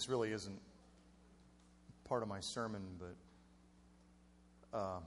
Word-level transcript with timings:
this 0.00 0.08
really 0.08 0.32
isn't 0.32 0.58
part 2.08 2.22
of 2.22 2.28
my 2.30 2.40
sermon, 2.40 2.80
but 2.98 4.78
uh, 4.78 5.00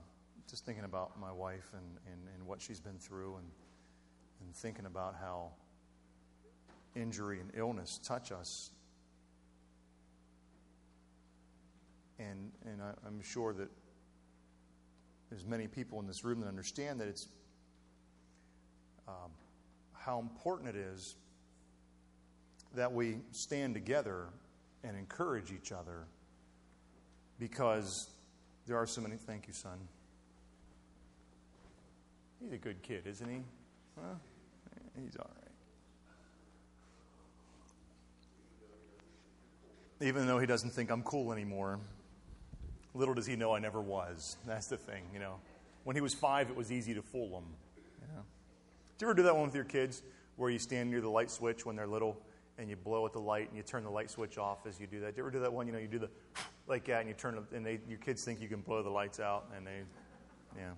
just 0.48 0.64
thinking 0.64 0.84
about 0.84 1.18
my 1.18 1.32
wife 1.32 1.68
and, 1.72 1.98
and, 2.12 2.20
and 2.32 2.46
what 2.46 2.62
she's 2.62 2.78
been 2.78 2.96
through 3.00 3.34
and, 3.34 3.46
and 4.40 4.54
thinking 4.54 4.86
about 4.86 5.16
how 5.20 5.50
injury 6.94 7.40
and 7.40 7.50
illness 7.56 7.98
touch 8.04 8.30
us. 8.30 8.70
And, 12.20 12.52
and 12.64 12.80
I, 12.80 12.92
I'm 13.04 13.20
sure 13.20 13.52
that 13.52 13.70
there's 15.28 15.44
many 15.44 15.66
people 15.66 15.98
in 15.98 16.06
this 16.06 16.22
room 16.22 16.38
that 16.38 16.46
understand 16.46 17.00
that 17.00 17.08
it's 17.08 17.26
um, 19.08 19.32
how 19.92 20.20
important 20.20 20.68
it 20.68 20.76
is 20.76 21.16
that 22.76 22.92
we 22.92 23.16
stand 23.32 23.74
together 23.74 24.28
and 24.84 24.96
encourage 24.96 25.50
each 25.50 25.72
other 25.72 26.04
because 27.38 28.08
there 28.66 28.76
are 28.76 28.86
so 28.86 29.00
many. 29.00 29.16
Thank 29.16 29.46
you, 29.46 29.52
son. 29.52 29.78
He's 32.40 32.52
a 32.52 32.58
good 32.58 32.82
kid, 32.82 33.06
isn't 33.06 33.28
he? 33.28 33.40
Huh? 33.96 34.14
He's 35.02 35.16
all 35.16 35.30
right. 35.34 35.50
Even 40.06 40.26
though 40.26 40.38
he 40.38 40.46
doesn't 40.46 40.70
think 40.70 40.90
I'm 40.90 41.02
cool 41.02 41.32
anymore, 41.32 41.78
little 42.92 43.14
does 43.14 43.26
he 43.26 43.36
know 43.36 43.54
I 43.54 43.58
never 43.58 43.80
was. 43.80 44.36
That's 44.46 44.66
the 44.66 44.76
thing, 44.76 45.04
you 45.12 45.18
know. 45.18 45.36
When 45.84 45.96
he 45.96 46.02
was 46.02 46.14
five, 46.14 46.50
it 46.50 46.56
was 46.56 46.70
easy 46.70 46.94
to 46.94 47.02
fool 47.02 47.38
him. 47.38 47.44
You 47.76 48.08
know? 48.14 48.22
Do 48.98 49.06
you 49.06 49.10
ever 49.10 49.14
do 49.14 49.22
that 49.24 49.34
one 49.34 49.46
with 49.46 49.54
your 49.54 49.64
kids 49.64 50.02
where 50.36 50.50
you 50.50 50.58
stand 50.58 50.90
near 50.90 51.00
the 51.00 51.08
light 51.08 51.30
switch 51.30 51.64
when 51.64 51.76
they're 51.76 51.86
little 51.86 52.20
and 52.58 52.70
you 52.70 52.76
blow 52.76 53.04
at 53.06 53.12
the 53.12 53.20
light 53.20 53.48
and 53.48 53.56
you 53.56 53.62
turn 53.62 53.84
the 53.84 53.90
light 53.90 54.10
switch 54.10 54.38
off 54.38 54.66
as 54.66 54.78
you 54.78 54.86
do 54.86 55.00
that? 55.00 55.14
Do 55.14 55.18
you 55.18 55.24
ever 55.24 55.30
do 55.30 55.40
that 55.40 55.52
one? 55.52 55.66
You 55.66 55.72
know, 55.72 55.78
you 55.78 55.88
do 55.88 55.98
the 55.98 56.10
like 56.66 56.84
that 56.86 57.00
and 57.00 57.08
you 57.08 57.14
turn 57.14 57.44
and 57.52 57.64
they, 57.64 57.80
your 57.88 57.98
kids 57.98 58.24
think 58.24 58.40
you 58.40 58.48
can 58.48 58.60
blow 58.60 58.82
the 58.82 58.90
lights 58.90 59.20
out 59.20 59.46
and 59.56 59.66
they, 59.66 59.82
yeah. 60.56 60.70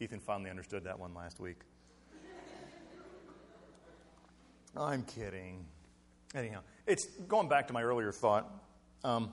Ethan 0.00 0.20
finally 0.20 0.50
understood 0.50 0.84
that 0.84 0.98
one 0.98 1.14
last 1.14 1.40
week. 1.40 1.56
I'm 4.76 5.02
kidding. 5.04 5.64
Anyhow, 6.34 6.60
it's 6.86 7.06
going 7.28 7.48
back 7.48 7.66
to 7.68 7.72
my 7.72 7.82
earlier 7.82 8.12
thought, 8.12 8.50
um, 9.04 9.32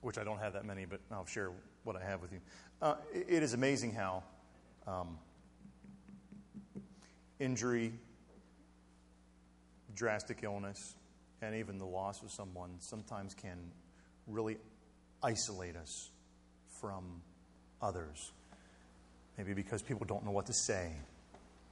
which 0.00 0.18
I 0.18 0.24
don't 0.24 0.38
have 0.38 0.52
that 0.54 0.64
many, 0.64 0.84
but 0.84 1.00
I'll 1.12 1.26
share 1.26 1.52
what 1.84 1.94
I 1.94 2.04
have 2.04 2.20
with 2.20 2.32
you. 2.32 2.40
Uh, 2.82 2.96
it 3.12 3.42
is 3.42 3.54
amazing 3.54 3.92
how 3.92 4.24
um, 4.86 5.16
injury, 7.38 7.92
drastic 9.94 10.40
illness, 10.42 10.94
and 11.42 11.54
even 11.54 11.78
the 11.78 11.86
loss 11.86 12.22
of 12.22 12.30
someone 12.30 12.70
sometimes 12.80 13.34
can 13.34 13.58
really 14.26 14.56
isolate 15.22 15.76
us 15.76 16.10
from 16.80 17.04
others. 17.82 18.32
Maybe 19.38 19.54
because 19.54 19.82
people 19.82 20.06
don't 20.06 20.24
know 20.24 20.30
what 20.30 20.46
to 20.46 20.52
say. 20.52 20.92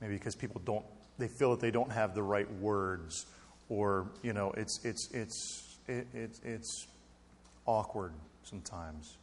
Maybe 0.00 0.14
because 0.14 0.34
people 0.34 0.60
don't, 0.64 0.84
they 1.18 1.28
feel 1.28 1.50
that 1.50 1.60
they 1.60 1.70
don't 1.70 1.92
have 1.92 2.14
the 2.14 2.22
right 2.22 2.50
words. 2.54 3.26
Or, 3.68 4.08
you 4.22 4.32
know, 4.32 4.52
it's, 4.56 4.84
it's, 4.84 5.08
it's, 5.12 5.78
it, 5.86 6.06
it, 6.14 6.30
it's 6.44 6.86
awkward 7.66 8.12
sometimes. 8.44 9.16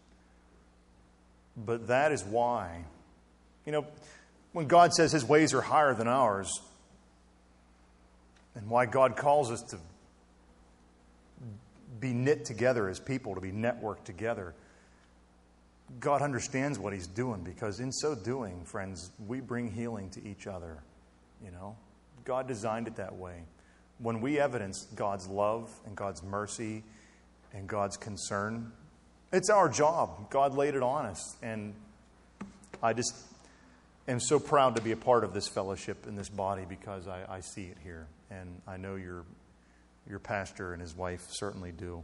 But 1.57 1.87
that 1.87 2.11
is 2.11 2.23
why, 2.23 2.83
you 3.65 3.71
know, 3.71 3.85
when 4.51 4.67
God 4.67 4.93
says 4.93 5.11
his 5.11 5.25
ways 5.25 5.53
are 5.53 5.61
higher 5.61 5.93
than 5.93 6.07
ours, 6.07 6.49
and 8.55 8.69
why 8.69 8.85
God 8.85 9.15
calls 9.15 9.51
us 9.51 9.61
to 9.63 9.77
be 11.99 12.13
knit 12.13 12.45
together 12.45 12.89
as 12.89 12.99
people, 12.99 13.35
to 13.35 13.41
be 13.41 13.51
networked 13.51 14.03
together. 14.03 14.53
God 15.99 16.21
understands 16.21 16.79
what 16.79 16.93
He's 16.93 17.07
doing 17.07 17.43
because, 17.43 17.79
in 17.79 17.91
so 17.91 18.15
doing, 18.15 18.63
friends, 18.65 19.11
we 19.27 19.39
bring 19.39 19.71
healing 19.71 20.09
to 20.11 20.27
each 20.27 20.47
other. 20.47 20.79
You 21.43 21.51
know, 21.51 21.75
God 22.23 22.47
designed 22.47 22.87
it 22.87 22.95
that 22.95 23.15
way. 23.15 23.43
When 23.99 24.19
we 24.19 24.39
evidence 24.39 24.87
God's 24.95 25.27
love 25.27 25.71
and 25.85 25.95
God's 25.95 26.23
mercy 26.23 26.83
and 27.53 27.67
God's 27.67 27.97
concern, 27.97 28.71
it's 29.31 29.49
our 29.49 29.69
job. 29.69 30.29
God 30.29 30.55
laid 30.55 30.75
it 30.75 30.83
on 30.83 31.05
us. 31.05 31.37
And 31.41 31.73
I 32.81 32.93
just 32.93 33.13
am 34.07 34.19
so 34.19 34.39
proud 34.39 34.75
to 34.75 34.81
be 34.81 34.91
a 34.91 34.97
part 34.97 35.23
of 35.23 35.33
this 35.33 35.47
fellowship 35.47 36.05
in 36.07 36.15
this 36.15 36.29
body 36.29 36.65
because 36.67 37.07
I, 37.07 37.25
I 37.29 37.39
see 37.41 37.63
it 37.63 37.77
here. 37.83 38.07
And 38.29 38.61
I 38.67 38.77
know 38.77 38.95
you're 38.95 39.25
your 40.07 40.19
pastor 40.19 40.73
and 40.73 40.81
his 40.81 40.95
wife 40.95 41.25
certainly 41.29 41.71
do. 41.71 42.03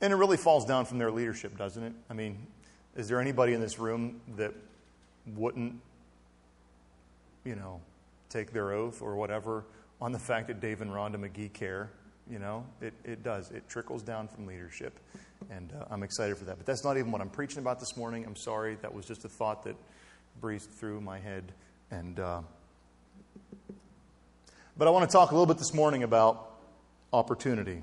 And 0.00 0.12
it 0.12 0.16
really 0.16 0.36
falls 0.36 0.64
down 0.64 0.86
from 0.86 0.98
their 0.98 1.10
leadership, 1.10 1.56
doesn't 1.56 1.82
it? 1.82 1.92
I 2.10 2.14
mean, 2.14 2.46
is 2.96 3.08
there 3.08 3.20
anybody 3.20 3.54
in 3.54 3.60
this 3.60 3.78
room 3.78 4.20
that 4.36 4.52
wouldn't, 5.34 5.74
you 7.44 7.54
know, 7.54 7.80
take 8.28 8.52
their 8.52 8.72
oath 8.72 9.02
or 9.02 9.16
whatever 9.16 9.64
on 10.00 10.12
the 10.12 10.18
fact 10.18 10.48
that 10.48 10.60
Dave 10.60 10.80
and 10.80 10.90
Rhonda 10.90 11.16
McGee 11.16 11.52
care? 11.52 11.90
You 12.30 12.38
know, 12.38 12.64
it, 12.80 12.94
it 13.04 13.22
does. 13.22 13.50
It 13.50 13.68
trickles 13.68 14.02
down 14.02 14.28
from 14.28 14.46
leadership. 14.46 14.98
And 15.50 15.72
uh, 15.72 15.84
I'm 15.90 16.02
excited 16.02 16.38
for 16.38 16.44
that. 16.46 16.56
But 16.56 16.66
that's 16.66 16.84
not 16.84 16.96
even 16.96 17.12
what 17.12 17.20
I'm 17.20 17.28
preaching 17.28 17.58
about 17.58 17.80
this 17.80 17.96
morning. 17.96 18.24
I'm 18.24 18.36
sorry. 18.36 18.76
That 18.76 18.94
was 18.94 19.04
just 19.04 19.24
a 19.26 19.28
thought 19.28 19.64
that 19.64 19.76
breezed 20.40 20.70
through 20.70 21.00
my 21.00 21.18
head. 21.18 21.52
And, 21.90 22.18
uh, 22.18 22.40
but 24.76 24.88
I 24.88 24.90
want 24.90 25.08
to 25.08 25.12
talk 25.12 25.30
a 25.30 25.34
little 25.34 25.46
bit 25.46 25.58
this 25.58 25.74
morning 25.74 26.02
about 26.02 26.50
opportunity. 27.12 27.82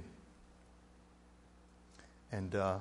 And 2.31 2.53
uh, 2.55 2.79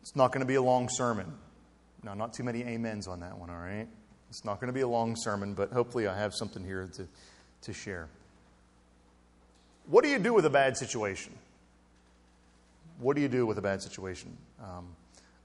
it's 0.00 0.16
not 0.16 0.32
going 0.32 0.40
to 0.40 0.46
be 0.46 0.56
a 0.56 0.62
long 0.62 0.88
sermon. 0.90 1.32
Now, 2.02 2.14
not 2.14 2.34
too 2.34 2.42
many 2.42 2.64
amens 2.64 3.06
on 3.06 3.20
that 3.20 3.38
one, 3.38 3.50
all 3.50 3.56
right? 3.56 3.86
It's 4.28 4.44
not 4.44 4.60
going 4.60 4.68
to 4.68 4.72
be 4.72 4.80
a 4.80 4.88
long 4.88 5.14
sermon, 5.16 5.54
but 5.54 5.70
hopefully 5.72 6.06
I 6.06 6.16
have 6.18 6.34
something 6.34 6.64
here 6.64 6.88
to, 6.94 7.06
to 7.62 7.72
share. 7.72 8.08
What 9.86 10.04
do 10.04 10.10
you 10.10 10.18
do 10.18 10.32
with 10.32 10.46
a 10.46 10.50
bad 10.50 10.76
situation? 10.76 11.32
What 12.98 13.14
do 13.14 13.22
you 13.22 13.28
do 13.28 13.46
with 13.46 13.58
a 13.58 13.62
bad 13.62 13.82
situation? 13.82 14.36
Um, 14.62 14.88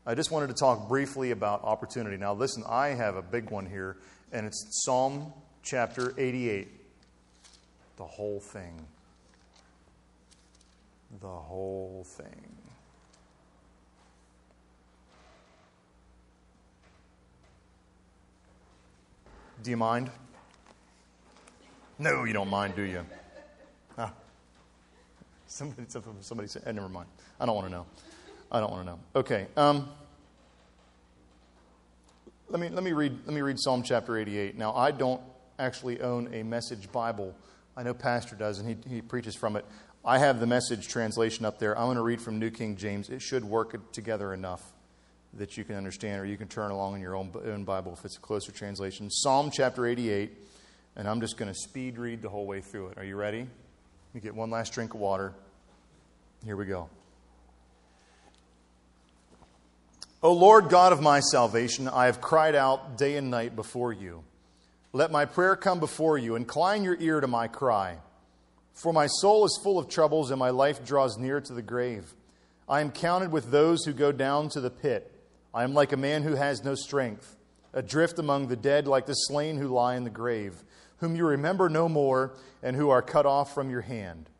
I 0.07 0.15
just 0.15 0.31
wanted 0.31 0.47
to 0.47 0.55
talk 0.55 0.87
briefly 0.87 1.29
about 1.29 1.63
opportunity. 1.63 2.17
Now, 2.17 2.33
listen, 2.33 2.63
I 2.67 2.87
have 2.89 3.15
a 3.15 3.21
big 3.21 3.51
one 3.51 3.67
here, 3.67 3.97
and 4.31 4.47
it's 4.47 4.83
Psalm 4.83 5.31
chapter 5.61 6.13
88, 6.17 6.69
the 7.97 8.05
whole 8.05 8.39
thing 8.39 8.87
the 11.21 11.27
whole 11.27 12.05
thing. 12.05 12.53
Do 19.63 19.71
you 19.71 19.77
mind? 19.77 20.11
No, 21.97 22.23
you 22.25 22.33
don't 22.33 22.49
mind, 22.49 22.75
do 22.75 22.83
you? 22.83 23.05
Ah. 23.97 24.13
Somebody, 25.47 25.87
somebody 26.21 26.47
said, 26.47 26.63
never 26.75 26.89
mind. 26.89 27.09
I 27.39 27.45
don't 27.45 27.55
want 27.55 27.67
to 27.67 27.71
know. 27.71 27.85
I 28.51 28.59
don't 28.59 28.71
want 28.71 28.85
to 28.85 28.91
know. 28.91 28.99
Okay. 29.15 29.47
Um, 29.57 29.89
let 32.49 32.61
me, 32.61 32.69
let, 32.69 32.83
me 32.83 32.93
read, 32.93 33.17
let 33.25 33.33
me 33.33 33.41
read 33.41 33.59
Psalm 33.59 33.83
chapter 33.83 34.17
88. 34.17 34.57
Now, 34.57 34.73
I 34.73 34.91
don't 34.91 35.21
actually 35.59 36.01
own 36.01 36.33
a 36.33 36.43
message 36.43 36.91
Bible. 36.91 37.35
I 37.75 37.83
know 37.83 37.93
Pastor 37.93 38.35
does, 38.35 38.59
and 38.59 38.69
he, 38.69 38.95
he 38.95 39.01
preaches 39.01 39.35
from 39.35 39.55
it. 39.55 39.65
I 40.05 40.19
have 40.19 40.39
the 40.39 40.47
message 40.47 40.87
translation 40.87 41.45
up 41.45 41.59
there. 41.59 41.77
I'm 41.77 41.87
going 41.87 41.97
to 41.97 42.03
read 42.03 42.21
from 42.21 42.39
New 42.39 42.49
King 42.49 42.77
James. 42.77 43.09
It 43.09 43.21
should 43.21 43.43
work 43.43 43.91
together 43.91 44.33
enough 44.33 44.63
that 45.33 45.57
you 45.57 45.65
can 45.65 45.75
understand, 45.75 46.21
or 46.21 46.25
you 46.25 46.37
can 46.37 46.47
turn 46.47 46.71
along 46.71 46.95
in 46.95 47.01
your 47.01 47.15
own, 47.15 47.31
own 47.45 47.65
Bible 47.65 47.93
if 47.93 48.05
it's 48.05 48.15
a 48.15 48.21
closer 48.21 48.51
translation. 48.51 49.09
Psalm 49.11 49.51
chapter 49.51 49.85
88, 49.85 50.31
and 50.95 51.07
I'm 51.07 51.19
just 51.19 51.37
going 51.37 51.51
to 51.51 51.59
speed 51.59 51.97
read 51.97 52.21
the 52.21 52.29
whole 52.29 52.47
way 52.47 52.61
through 52.61 52.87
it. 52.87 52.97
Are 52.97 53.03
you 53.03 53.17
ready? 53.17 53.45
You 54.13 54.21
get 54.21 54.33
one 54.33 54.49
last 54.49 54.73
drink 54.73 54.93
of 54.93 55.01
water. 55.01 55.33
Here 56.45 56.55
we 56.55 56.65
go. 56.65 56.89
O 60.23 60.33
Lord 60.33 60.69
God 60.69 60.93
of 60.93 61.01
my 61.01 61.19
salvation, 61.19 61.87
I 61.87 62.07
have 62.07 62.21
cried 62.21 62.55
out 62.55 62.97
day 62.97 63.17
and 63.17 63.29
night 63.29 63.55
before 63.55 63.93
you. 63.93 64.23
Let 64.91 65.11
my 65.11 65.25
prayer 65.25 65.55
come 65.55 65.79
before 65.79 66.17
you. 66.17 66.35
Incline 66.35 66.83
your 66.83 66.97
ear 66.99 67.21
to 67.21 67.27
my 67.27 67.47
cry. 67.47 67.97
For 68.73 68.91
my 68.91 69.05
soul 69.05 69.45
is 69.45 69.59
full 69.61 69.77
of 69.77 69.89
troubles, 69.89 70.31
and 70.31 70.39
my 70.39 70.49
life 70.49 70.83
draws 70.83 71.19
near 71.19 71.39
to 71.41 71.53
the 71.53 71.61
grave. 71.61 72.15
I 72.67 72.81
am 72.81 72.89
counted 72.89 73.31
with 73.31 73.51
those 73.51 73.85
who 73.85 73.93
go 73.93 74.11
down 74.11 74.49
to 74.49 74.59
the 74.59 74.71
pit. 74.71 75.11
I 75.53 75.63
am 75.63 75.75
like 75.75 75.91
a 75.91 75.97
man 75.97 76.23
who 76.23 76.33
has 76.33 76.63
no 76.63 76.73
strength, 76.73 77.35
adrift 77.71 78.17
among 78.17 78.47
the 78.47 78.55
dead, 78.55 78.87
like 78.87 79.05
the 79.05 79.13
slain 79.13 79.57
who 79.57 79.67
lie 79.67 79.97
in 79.97 80.03
the 80.03 80.09
grave, 80.09 80.63
whom 80.97 81.15
you 81.15 81.27
remember 81.27 81.69
no 81.69 81.87
more, 81.87 82.33
and 82.63 82.75
who 82.75 82.89
are 82.89 83.03
cut 83.03 83.27
off 83.27 83.53
from 83.53 83.69
your 83.69 83.81
hand. 83.81 84.31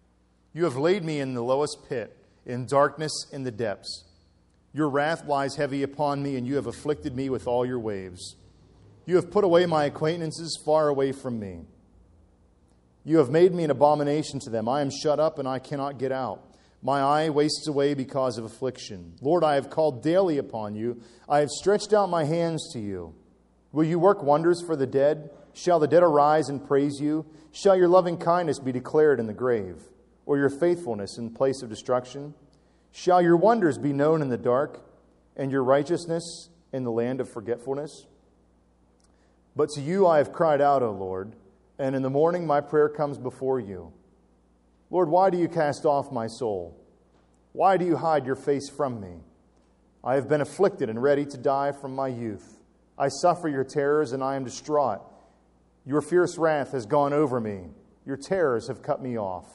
You 0.53 0.63
have 0.63 0.75
laid 0.75 1.03
me 1.03 1.19
in 1.19 1.35
the 1.35 1.43
lowest 1.43 1.87
pit, 1.87 2.17
in 2.47 2.65
darkness 2.65 3.27
in 3.31 3.43
the 3.43 3.51
depths. 3.51 4.05
Your 4.77 4.89
wrath 4.89 5.25
lies 5.25 5.55
heavy 5.55 5.81
upon 5.81 6.21
me, 6.21 6.35
and 6.35 6.45
you 6.45 6.55
have 6.57 6.67
afflicted 6.67 7.15
me 7.15 7.31
with 7.31 7.47
all 7.47 7.65
your 7.65 7.79
waves. 7.79 8.35
You 9.07 9.15
have 9.15 9.31
put 9.31 9.43
away 9.43 9.65
my 9.65 9.85
acquaintances 9.85 10.61
far 10.63 10.87
away 10.87 11.13
from 11.13 11.39
me. 11.39 11.61
You 13.03 13.17
have 13.17 13.31
made 13.31 13.55
me 13.55 13.63
an 13.63 13.71
abomination 13.71 14.39
to 14.41 14.51
them. 14.51 14.69
I 14.69 14.81
am 14.81 14.91
shut 14.91 15.19
up 15.19 15.39
and 15.39 15.47
I 15.47 15.57
cannot 15.57 15.97
get 15.97 16.11
out. 16.11 16.43
My 16.83 16.99
eye 16.99 17.29
wastes 17.31 17.67
away 17.67 17.95
because 17.95 18.37
of 18.37 18.45
affliction. 18.45 19.15
Lord, 19.19 19.43
I 19.43 19.55
have 19.55 19.71
called 19.71 20.03
daily 20.03 20.37
upon 20.37 20.75
you. 20.75 21.01
I 21.27 21.39
have 21.39 21.49
stretched 21.49 21.91
out 21.91 22.11
my 22.11 22.25
hands 22.25 22.69
to 22.73 22.79
you. 22.79 23.15
Will 23.71 23.85
you 23.85 23.97
work 23.97 24.21
wonders 24.21 24.61
for 24.61 24.75
the 24.75 24.85
dead? 24.85 25.31
Shall 25.53 25.79
the 25.79 25.87
dead 25.87 26.03
arise 26.03 26.49
and 26.49 26.63
praise 26.63 26.99
you? 27.01 27.25
Shall 27.51 27.75
your 27.75 27.87
loving 27.87 28.17
kindness 28.17 28.59
be 28.59 28.73
declared 28.73 29.19
in 29.19 29.25
the 29.25 29.33
grave, 29.33 29.81
or 30.27 30.37
your 30.37 30.51
faithfulness 30.51 31.17
in 31.17 31.31
place 31.31 31.63
of 31.63 31.69
destruction? 31.69 32.35
Shall 32.97 33.21
your 33.21 33.37
wonders 33.37 33.77
be 33.77 33.93
known 33.93 34.23
in 34.23 34.29
the 34.29 34.39
dark, 34.39 34.81
and 35.35 35.51
your 35.51 35.63
righteousness 35.63 36.49
in 36.73 36.83
the 36.83 36.89
land 36.89 37.21
of 37.21 37.29
forgetfulness? 37.29 38.07
But 39.55 39.69
to 39.75 39.81
you 39.81 40.07
I 40.07 40.17
have 40.17 40.33
cried 40.33 40.61
out, 40.61 40.81
O 40.81 40.89
Lord, 40.89 41.33
and 41.77 41.95
in 41.95 42.01
the 42.01 42.09
morning 42.09 42.47
my 42.47 42.59
prayer 42.59 42.89
comes 42.89 43.19
before 43.19 43.59
you. 43.59 43.93
Lord, 44.89 45.09
why 45.09 45.29
do 45.29 45.37
you 45.37 45.47
cast 45.47 45.85
off 45.85 46.11
my 46.11 46.25
soul? 46.25 46.75
Why 47.53 47.77
do 47.77 47.85
you 47.85 47.97
hide 47.97 48.25
your 48.25 48.35
face 48.35 48.67
from 48.67 48.99
me? 48.99 49.17
I 50.03 50.15
have 50.15 50.27
been 50.27 50.41
afflicted 50.41 50.89
and 50.89 50.99
ready 50.99 51.27
to 51.27 51.37
die 51.37 51.73
from 51.73 51.93
my 51.93 52.07
youth. 52.07 52.57
I 52.97 53.09
suffer 53.09 53.47
your 53.47 53.63
terrors 53.63 54.11
and 54.11 54.23
I 54.23 54.35
am 54.35 54.43
distraught. 54.43 55.01
Your 55.85 56.01
fierce 56.01 56.39
wrath 56.39 56.71
has 56.71 56.87
gone 56.87 57.13
over 57.13 57.39
me. 57.39 57.65
Your 58.07 58.17
terrors 58.17 58.69
have 58.69 58.81
cut 58.81 59.03
me 59.03 59.19
off. 59.19 59.45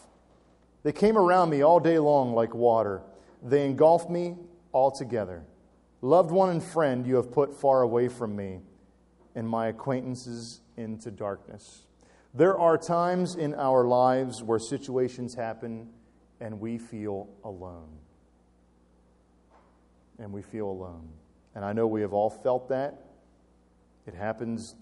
They 0.85 0.93
came 0.93 1.19
around 1.19 1.51
me 1.51 1.63
all 1.63 1.81
day 1.81 1.99
long 1.99 2.35
like 2.35 2.55
water. 2.55 3.03
They 3.43 3.67
engulfed 3.67 4.09
me 4.09 4.37
altogether. 4.73 5.45
Loved 6.01 6.31
one 6.31 6.51
and 6.51 6.63
friend 6.63 7.07
you 7.07 7.17
have 7.17 7.31
put 7.33 7.55
far 7.55 7.83
away 7.83 8.09
from 8.09 8.35
me, 8.35 8.61
and 9.35 9.49
my 9.49 9.69
acquaintances 9.69 10.61
into 10.77 11.11
darkness. 11.11 11.87
There 12.35 12.59
are 12.59 12.79
times 12.79 13.35
in 13.35 13.55
our 13.55 13.85
lives 13.85 14.43
where 14.43 14.59
situations 14.59 15.35
happen 15.35 15.89
and 16.41 16.61
we 16.61 16.79
feel 16.79 17.29
alone. 17.45 17.89
And 20.19 20.33
we 20.33 20.43
feel 20.43 20.67
alone. 20.67 21.09
And 21.55 21.65
I 21.65 21.73
know 21.73 21.87
we 21.87 22.01
have 22.01 22.13
all 22.13 22.31
felt 22.31 22.69
that. 22.71 23.05
It 24.07 24.15
happens. 24.15 24.75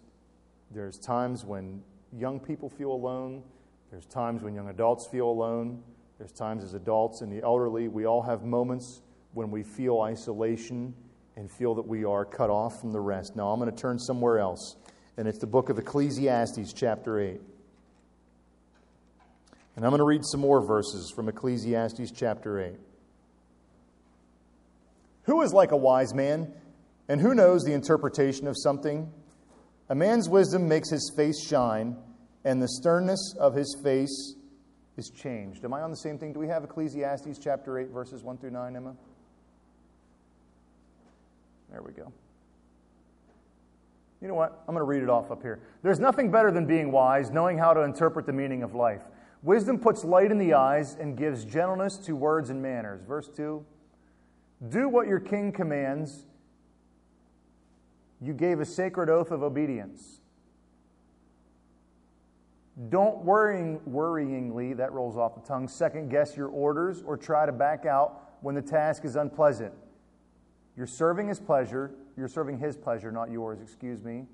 There's 0.70 0.98
times 0.98 1.44
when 1.44 1.82
young 2.16 2.40
people 2.40 2.70
feel 2.70 2.92
alone. 2.92 3.42
There's 3.90 4.06
times 4.06 4.42
when 4.42 4.54
young 4.54 4.68
adults 4.68 5.06
feel 5.06 5.28
alone. 5.28 5.82
There's 6.20 6.32
times 6.32 6.62
as 6.64 6.74
adults 6.74 7.22
and 7.22 7.32
the 7.32 7.42
elderly, 7.42 7.88
we 7.88 8.04
all 8.04 8.20
have 8.20 8.42
moments 8.42 9.00
when 9.32 9.50
we 9.50 9.62
feel 9.62 10.02
isolation 10.02 10.92
and 11.34 11.50
feel 11.50 11.74
that 11.76 11.88
we 11.88 12.04
are 12.04 12.26
cut 12.26 12.50
off 12.50 12.78
from 12.78 12.92
the 12.92 13.00
rest. 13.00 13.36
Now, 13.36 13.48
I'm 13.48 13.58
going 13.58 13.74
to 13.74 13.76
turn 13.76 13.98
somewhere 13.98 14.38
else, 14.38 14.76
and 15.16 15.26
it's 15.26 15.38
the 15.38 15.46
book 15.46 15.70
of 15.70 15.78
Ecclesiastes, 15.78 16.74
chapter 16.74 17.18
8. 17.18 17.40
And 19.76 19.84
I'm 19.86 19.90
going 19.90 20.00
to 20.00 20.04
read 20.04 20.20
some 20.26 20.40
more 20.40 20.60
verses 20.60 21.10
from 21.16 21.26
Ecclesiastes, 21.30 22.12
chapter 22.14 22.60
8. 22.60 22.74
Who 25.22 25.40
is 25.40 25.54
like 25.54 25.70
a 25.70 25.76
wise 25.78 26.12
man? 26.12 26.52
And 27.08 27.18
who 27.18 27.34
knows 27.34 27.62
the 27.64 27.72
interpretation 27.72 28.46
of 28.46 28.56
something? 28.58 29.10
A 29.88 29.94
man's 29.94 30.28
wisdom 30.28 30.68
makes 30.68 30.90
his 30.90 31.10
face 31.16 31.42
shine, 31.42 31.96
and 32.44 32.60
the 32.60 32.68
sternness 32.68 33.34
of 33.40 33.54
his 33.54 33.74
face 33.82 34.34
is 35.00 35.10
changed. 35.10 35.64
Am 35.64 35.72
I 35.72 35.80
on 35.80 35.90
the 35.90 35.96
same 35.96 36.18
thing? 36.18 36.32
Do 36.34 36.38
we 36.38 36.46
have 36.48 36.62
Ecclesiastes 36.62 37.38
chapter 37.42 37.78
8, 37.78 37.88
verses 37.88 38.22
1 38.22 38.36
through 38.36 38.50
9, 38.50 38.76
Emma? 38.76 38.94
There 41.72 41.82
we 41.82 41.92
go. 41.92 42.12
You 44.20 44.28
know 44.28 44.34
what? 44.34 44.62
I'm 44.68 44.74
going 44.74 44.78
to 44.78 44.84
read 44.84 45.02
it 45.02 45.08
off 45.08 45.30
up 45.30 45.40
here. 45.40 45.58
There's 45.82 45.98
nothing 45.98 46.30
better 46.30 46.50
than 46.50 46.66
being 46.66 46.92
wise, 46.92 47.30
knowing 47.30 47.56
how 47.56 47.72
to 47.72 47.80
interpret 47.80 48.26
the 48.26 48.32
meaning 48.34 48.62
of 48.62 48.74
life. 48.74 49.00
Wisdom 49.42 49.78
puts 49.78 50.04
light 50.04 50.30
in 50.30 50.36
the 50.36 50.52
eyes 50.52 50.94
and 51.00 51.16
gives 51.16 51.46
gentleness 51.46 51.96
to 51.96 52.14
words 52.14 52.50
and 52.50 52.60
manners. 52.60 53.00
Verse 53.02 53.28
2 53.34 53.64
Do 54.68 54.88
what 54.90 55.08
your 55.08 55.20
king 55.20 55.50
commands 55.50 56.26
you 58.20 58.34
gave 58.34 58.60
a 58.60 58.66
sacred 58.66 59.08
oath 59.08 59.30
of 59.30 59.42
obedience. 59.42 60.19
Don't 62.88 63.18
worrying, 63.24 63.80
worryingly, 63.88 64.76
that 64.76 64.92
rolls 64.92 65.16
off 65.16 65.34
the 65.34 65.46
tongue, 65.46 65.68
second 65.68 66.08
guess 66.08 66.36
your 66.36 66.48
orders 66.48 67.02
or 67.02 67.16
try 67.16 67.44
to 67.44 67.52
back 67.52 67.84
out 67.84 68.36
when 68.40 68.54
the 68.54 68.62
task 68.62 69.04
is 69.04 69.16
unpleasant. 69.16 69.72
You're 70.76 70.86
serving 70.86 71.28
his 71.28 71.38
pleasure. 71.38 71.92
You're 72.16 72.28
serving 72.28 72.58
his 72.58 72.76
pleasure, 72.76 73.12
not 73.12 73.30
yours, 73.30 73.60
excuse 73.60 74.02
me. 74.02 74.24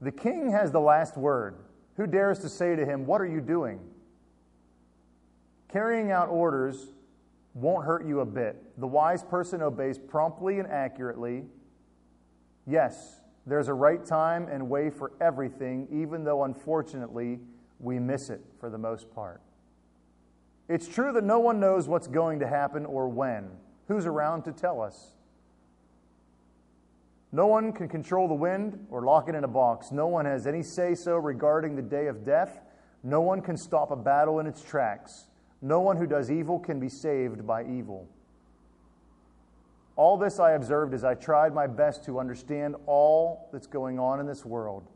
The 0.00 0.10
king 0.10 0.50
has 0.50 0.72
the 0.72 0.80
last 0.80 1.16
word. 1.16 1.56
Who 1.96 2.06
dares 2.06 2.40
to 2.40 2.48
say 2.48 2.76
to 2.76 2.84
him, 2.84 3.06
What 3.06 3.20
are 3.20 3.26
you 3.26 3.40
doing? 3.40 3.80
Carrying 5.68 6.10
out 6.10 6.28
orders 6.28 6.88
won't 7.54 7.84
hurt 7.84 8.06
you 8.06 8.20
a 8.20 8.26
bit. 8.26 8.56
The 8.78 8.86
wise 8.86 9.22
person 9.22 9.62
obeys 9.62 9.98
promptly 9.98 10.58
and 10.58 10.68
accurately 10.68 11.44
Yes, 12.68 13.20
there's 13.48 13.68
a 13.68 13.74
right 13.74 14.04
time 14.04 14.48
and 14.48 14.68
way 14.68 14.90
for 14.90 15.12
everything, 15.20 15.88
even 15.90 16.24
though 16.24 16.44
unfortunately 16.44 17.40
we 17.80 17.98
miss 17.98 18.30
it 18.30 18.40
for 18.60 18.70
the 18.70 18.78
most 18.78 19.12
part. 19.14 19.40
It's 20.68 20.86
true 20.86 21.12
that 21.12 21.24
no 21.24 21.38
one 21.38 21.60
knows 21.60 21.88
what's 21.88 22.06
going 22.06 22.40
to 22.40 22.46
happen 22.46 22.84
or 22.84 23.08
when. 23.08 23.48
Who's 23.86 24.04
around 24.04 24.42
to 24.42 24.52
tell 24.52 24.82
us? 24.82 25.14
No 27.32 27.46
one 27.46 27.72
can 27.72 27.88
control 27.88 28.28
the 28.28 28.34
wind 28.34 28.86
or 28.90 29.02
lock 29.02 29.28
it 29.28 29.34
in 29.34 29.44
a 29.44 29.48
box. 29.48 29.92
No 29.92 30.06
one 30.06 30.26
has 30.26 30.46
any 30.46 30.62
say 30.62 30.94
so 30.94 31.16
regarding 31.16 31.74
the 31.74 31.82
day 31.82 32.06
of 32.06 32.24
death. 32.24 32.60
No 33.02 33.20
one 33.20 33.40
can 33.40 33.56
stop 33.56 33.90
a 33.90 33.96
battle 33.96 34.40
in 34.40 34.46
its 34.46 34.62
tracks. 34.62 35.28
No 35.62 35.80
one 35.80 35.96
who 35.96 36.06
does 36.06 36.30
evil 36.30 36.58
can 36.58 36.80
be 36.80 36.88
saved 36.88 37.46
by 37.46 37.64
evil. 37.64 38.08
All 39.98 40.16
this 40.16 40.38
I 40.38 40.52
observed 40.52 40.94
as 40.94 41.02
I 41.02 41.14
tried 41.14 41.52
my 41.52 41.66
best 41.66 42.04
to 42.04 42.20
understand 42.20 42.76
all 42.86 43.48
that's 43.52 43.66
going 43.66 43.98
on 43.98 44.20
in 44.20 44.26
this 44.26 44.44
world. 44.44 44.86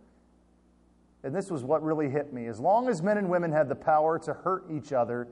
And 1.25 1.35
this 1.35 1.51
was 1.51 1.65
what 1.65 1.83
really 1.83 2.09
hit 2.09 2.33
me. 2.33 2.47
As 2.47 2.61
long 2.61 2.89
as 2.89 3.03
men 3.03 3.19
and 3.19 3.29
women 3.29 3.51
had 3.51 3.69
the 3.69 3.75
power 3.75 4.17
to 4.21 4.33
hurt 4.33 4.67
each 4.71 4.93
other, 4.93 5.27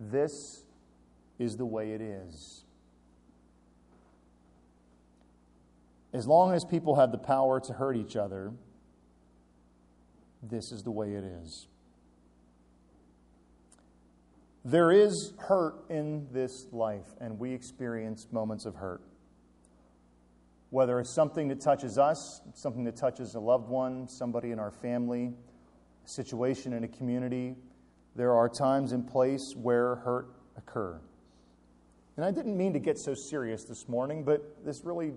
this 0.00 0.66
is 1.38 1.56
the 1.56 1.64
way 1.64 1.92
it 1.92 2.00
is. 2.00 2.64
As 6.12 6.26
long 6.26 6.52
as 6.52 6.64
people 6.64 6.96
have 6.96 7.12
the 7.12 7.18
power 7.18 7.60
to 7.60 7.72
hurt 7.72 7.96
each 7.96 8.16
other, 8.16 8.50
this 10.42 10.72
is 10.72 10.82
the 10.82 10.90
way 10.90 11.14
it 11.14 11.22
is. 11.22 11.68
There 14.64 14.90
is 14.90 15.34
hurt 15.38 15.84
in 15.90 16.26
this 16.32 16.66
life, 16.72 17.14
and 17.20 17.38
we 17.38 17.52
experience 17.52 18.28
moments 18.32 18.64
of 18.64 18.76
hurt. 18.76 19.02
Whether 20.70 20.98
it's 21.00 21.10
something 21.10 21.48
that 21.48 21.60
touches 21.60 21.98
us, 21.98 22.40
something 22.54 22.84
that 22.84 22.96
touches 22.96 23.34
a 23.34 23.40
loved 23.40 23.68
one, 23.68 24.08
somebody 24.08 24.52
in 24.52 24.58
our 24.58 24.70
family, 24.70 25.34
a 26.04 26.08
situation 26.08 26.72
in 26.72 26.82
a 26.82 26.88
community, 26.88 27.56
there 28.16 28.32
are 28.32 28.48
times 28.48 28.92
and 28.92 29.06
place 29.06 29.54
where 29.54 29.96
hurt 29.96 30.28
occur. 30.56 30.98
And 32.16 32.24
I 32.24 32.30
didn't 32.30 32.56
mean 32.56 32.72
to 32.72 32.78
get 32.78 32.98
so 32.98 33.12
serious 33.14 33.64
this 33.64 33.86
morning, 33.88 34.24
but 34.24 34.64
this 34.64 34.82
really 34.82 35.12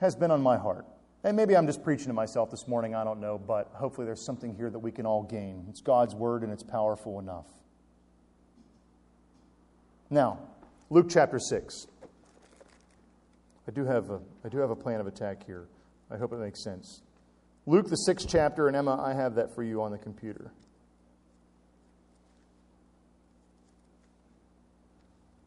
has 0.00 0.14
been 0.14 0.30
on 0.30 0.42
my 0.42 0.58
heart. 0.58 0.84
And 1.24 1.36
maybe 1.36 1.56
I'm 1.56 1.66
just 1.66 1.84
preaching 1.84 2.08
to 2.08 2.12
myself 2.12 2.50
this 2.50 2.66
morning, 2.66 2.94
I 2.94 3.04
don't 3.04 3.20
know, 3.20 3.38
but 3.38 3.70
hopefully 3.74 4.06
there's 4.06 4.24
something 4.24 4.54
here 4.54 4.70
that 4.70 4.78
we 4.78 4.90
can 4.90 5.06
all 5.06 5.22
gain. 5.22 5.66
It's 5.68 5.80
God's 5.80 6.14
word 6.14 6.42
and 6.42 6.52
it's 6.52 6.64
powerful 6.64 7.20
enough. 7.20 7.46
Now, 10.10 10.40
Luke 10.90 11.06
chapter 11.08 11.38
6. 11.38 11.86
I 13.68 13.70
do 13.70 13.84
have 13.84 14.10
a, 14.10 14.20
I 14.44 14.48
do 14.48 14.58
have 14.58 14.70
a 14.70 14.76
plan 14.76 15.00
of 15.00 15.06
attack 15.06 15.46
here. 15.46 15.68
I 16.10 16.16
hope 16.16 16.32
it 16.32 16.38
makes 16.38 16.62
sense. 16.62 17.02
Luke, 17.66 17.88
the 17.88 17.96
sixth 17.96 18.26
chapter, 18.28 18.66
and 18.66 18.76
Emma, 18.76 19.00
I 19.00 19.14
have 19.14 19.36
that 19.36 19.54
for 19.54 19.62
you 19.62 19.80
on 19.82 19.92
the 19.92 19.98
computer. 19.98 20.52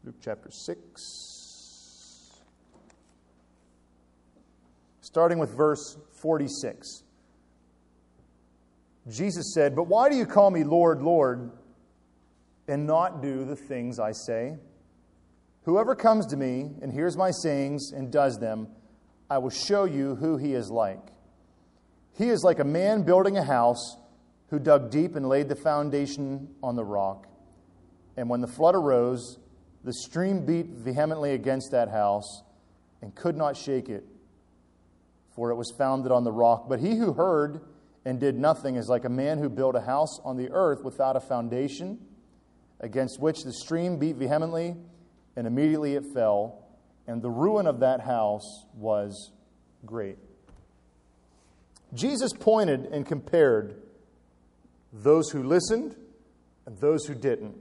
Luke 0.05 0.15
chapter 0.21 0.49
6. 0.49 1.34
Starting 5.15 5.39
with 5.39 5.55
verse 5.55 5.97
46. 6.21 7.03
Jesus 9.09 9.53
said, 9.53 9.73
But 9.73 9.87
why 9.87 10.09
do 10.09 10.17
you 10.17 10.25
call 10.25 10.51
me 10.51 10.65
Lord, 10.65 11.01
Lord, 11.01 11.51
and 12.67 12.85
not 12.85 13.21
do 13.21 13.45
the 13.45 13.55
things 13.55 13.97
I 13.97 14.11
say? 14.11 14.57
Whoever 15.63 15.95
comes 15.95 16.25
to 16.25 16.35
me 16.35 16.69
and 16.81 16.91
hears 16.91 17.15
my 17.15 17.31
sayings 17.31 17.93
and 17.93 18.11
does 18.11 18.39
them, 18.39 18.67
I 19.29 19.37
will 19.37 19.51
show 19.51 19.85
you 19.85 20.15
who 20.15 20.35
he 20.35 20.53
is 20.53 20.69
like. 20.69 21.13
He 22.17 22.27
is 22.27 22.43
like 22.43 22.59
a 22.59 22.65
man 22.65 23.03
building 23.03 23.37
a 23.37 23.43
house 23.43 23.95
who 24.49 24.59
dug 24.59 24.91
deep 24.91 25.15
and 25.15 25.29
laid 25.29 25.47
the 25.47 25.55
foundation 25.55 26.49
on 26.61 26.75
the 26.75 26.83
rock. 26.83 27.25
And 28.17 28.29
when 28.29 28.41
the 28.41 28.47
flood 28.47 28.75
arose, 28.75 29.39
the 29.81 29.93
stream 29.93 30.45
beat 30.45 30.65
vehemently 30.65 31.31
against 31.31 31.71
that 31.71 31.87
house 31.87 32.43
and 33.01 33.15
could 33.15 33.37
not 33.37 33.55
shake 33.55 33.87
it 33.87 34.03
for 35.35 35.51
it 35.51 35.55
was 35.55 35.71
founded 35.77 36.11
on 36.11 36.23
the 36.23 36.31
rock. 36.31 36.69
But 36.69 36.79
he 36.79 36.95
who 36.95 37.13
heard 37.13 37.61
and 38.05 38.19
did 38.19 38.37
nothing 38.37 38.75
is 38.75 38.87
like 38.87 39.03
a 39.03 39.09
man 39.09 39.39
who 39.39 39.49
built 39.49 39.75
a 39.75 39.81
house 39.81 40.19
on 40.23 40.37
the 40.37 40.49
earth 40.51 40.83
without 40.83 41.15
a 41.15 41.19
foundation, 41.19 41.99
against 42.79 43.19
which 43.19 43.43
the 43.43 43.53
stream 43.53 43.97
beat 43.97 44.15
vehemently, 44.15 44.75
and 45.35 45.47
immediately 45.47 45.95
it 45.95 46.03
fell, 46.13 46.63
and 47.07 47.21
the 47.21 47.29
ruin 47.29 47.67
of 47.67 47.79
that 47.79 48.01
house 48.01 48.65
was 48.75 49.31
great. 49.85 50.17
Jesus 51.93 52.31
pointed 52.33 52.85
and 52.85 53.05
compared 53.05 53.81
those 54.91 55.29
who 55.29 55.43
listened 55.43 55.95
and 56.65 56.77
those 56.77 57.05
who 57.05 57.15
didn't. 57.15 57.55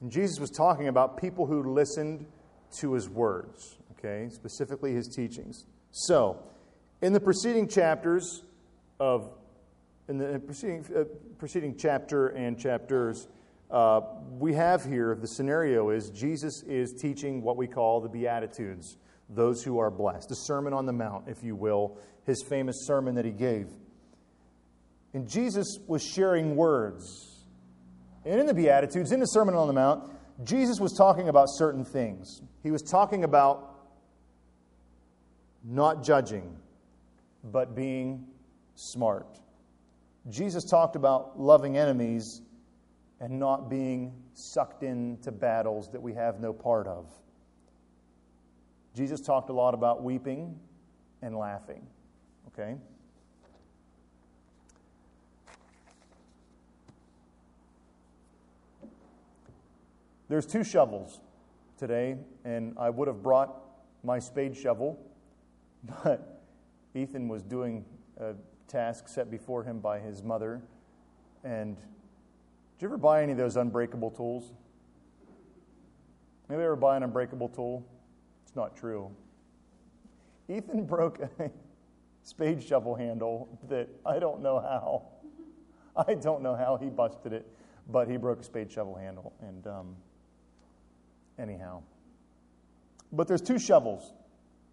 And 0.00 0.10
Jesus 0.10 0.38
was 0.38 0.50
talking 0.50 0.88
about 0.88 1.16
people 1.16 1.46
who 1.46 1.72
listened 1.72 2.26
to 2.80 2.92
his 2.92 3.08
words, 3.08 3.76
okay, 4.04 4.28
specifically 4.28 4.94
his 4.94 5.08
teachings. 5.08 5.64
So, 5.90 6.42
in 7.00 7.12
the 7.12 7.20
preceding 7.20 7.68
chapters 7.68 8.42
of, 9.00 9.30
in 10.08 10.18
the 10.18 10.40
preceding, 10.44 10.84
uh, 10.96 11.04
preceding 11.38 11.76
chapter 11.76 12.28
and 12.28 12.58
chapters, 12.58 13.28
uh, 13.70 14.00
we 14.38 14.54
have 14.54 14.84
here 14.84 15.16
the 15.20 15.28
scenario 15.28 15.90
is 15.90 16.10
Jesus 16.10 16.62
is 16.62 16.92
teaching 16.92 17.42
what 17.42 17.56
we 17.56 17.66
call 17.66 18.00
the 18.00 18.08
Beatitudes, 18.08 18.96
those 19.28 19.62
who 19.62 19.78
are 19.78 19.90
blessed, 19.90 20.28
the 20.28 20.34
Sermon 20.34 20.72
on 20.72 20.86
the 20.86 20.92
Mount, 20.92 21.28
if 21.28 21.42
you 21.42 21.56
will, 21.56 21.98
his 22.24 22.42
famous 22.42 22.86
sermon 22.86 23.14
that 23.14 23.24
he 23.24 23.32
gave. 23.32 23.68
And 25.12 25.28
Jesus 25.28 25.78
was 25.86 26.02
sharing 26.02 26.56
words. 26.56 27.30
And 28.24 28.40
in 28.40 28.46
the 28.46 28.54
Beatitudes, 28.54 29.12
in 29.12 29.20
the 29.20 29.26
Sermon 29.26 29.54
on 29.54 29.66
the 29.66 29.72
Mount, 29.72 30.10
Jesus 30.42 30.80
was 30.80 30.92
talking 30.92 31.28
about 31.28 31.46
certain 31.48 31.84
things. 31.84 32.42
He 32.62 32.70
was 32.70 32.82
talking 32.82 33.22
about 33.22 33.73
not 35.64 36.04
judging, 36.04 36.56
but 37.42 37.74
being 37.74 38.26
smart. 38.74 39.40
Jesus 40.30 40.64
talked 40.64 40.96
about 40.96 41.40
loving 41.40 41.76
enemies 41.76 42.42
and 43.20 43.38
not 43.38 43.70
being 43.70 44.12
sucked 44.34 44.82
into 44.82 45.32
battles 45.32 45.90
that 45.90 46.02
we 46.02 46.12
have 46.12 46.40
no 46.40 46.52
part 46.52 46.86
of. 46.86 47.06
Jesus 48.94 49.20
talked 49.20 49.50
a 49.50 49.52
lot 49.52 49.74
about 49.74 50.02
weeping 50.02 50.58
and 51.22 51.36
laughing. 51.36 51.86
Okay? 52.48 52.76
There's 60.28 60.46
two 60.46 60.64
shovels 60.64 61.20
today, 61.76 62.16
and 62.44 62.74
I 62.78 62.90
would 62.90 63.08
have 63.08 63.22
brought 63.22 63.54
my 64.02 64.18
spade 64.18 64.56
shovel, 64.56 64.98
but 66.04 66.42
Ethan 66.94 67.28
was 67.28 67.42
doing 67.42 67.84
a 68.18 68.34
task 68.68 69.08
set 69.08 69.30
before 69.30 69.64
him 69.64 69.80
by 69.80 69.98
his 69.98 70.22
mother. 70.22 70.62
And 71.42 71.76
did 71.76 72.82
you 72.82 72.88
ever 72.88 72.96
buy 72.96 73.22
any 73.22 73.32
of 73.32 73.38
those 73.38 73.56
unbreakable 73.56 74.10
tools? 74.10 74.52
Anybody 76.48 76.64
ever 76.64 76.76
buy 76.76 76.96
an 76.96 77.02
unbreakable 77.02 77.48
tool? 77.48 77.86
It's 78.46 78.56
not 78.56 78.76
true. 78.76 79.10
Ethan 80.48 80.84
broke 80.86 81.20
a 81.20 81.50
spade 82.22 82.62
shovel 82.62 82.94
handle 82.94 83.58
that 83.68 83.88
I 84.04 84.18
don't 84.18 84.42
know 84.42 84.60
how. 84.60 85.08
I 85.96 86.14
don't 86.14 86.42
know 86.42 86.56
how 86.56 86.76
he 86.76 86.88
busted 86.88 87.32
it, 87.32 87.46
but 87.88 88.08
he 88.08 88.16
broke 88.16 88.40
a 88.40 88.44
spade 88.44 88.70
shovel 88.70 88.96
handle. 88.96 89.32
And 89.40 89.66
um, 89.66 89.96
anyhow. 91.38 91.82
But 93.12 93.28
there's 93.28 93.42
two 93.42 93.58
shovels 93.58 94.12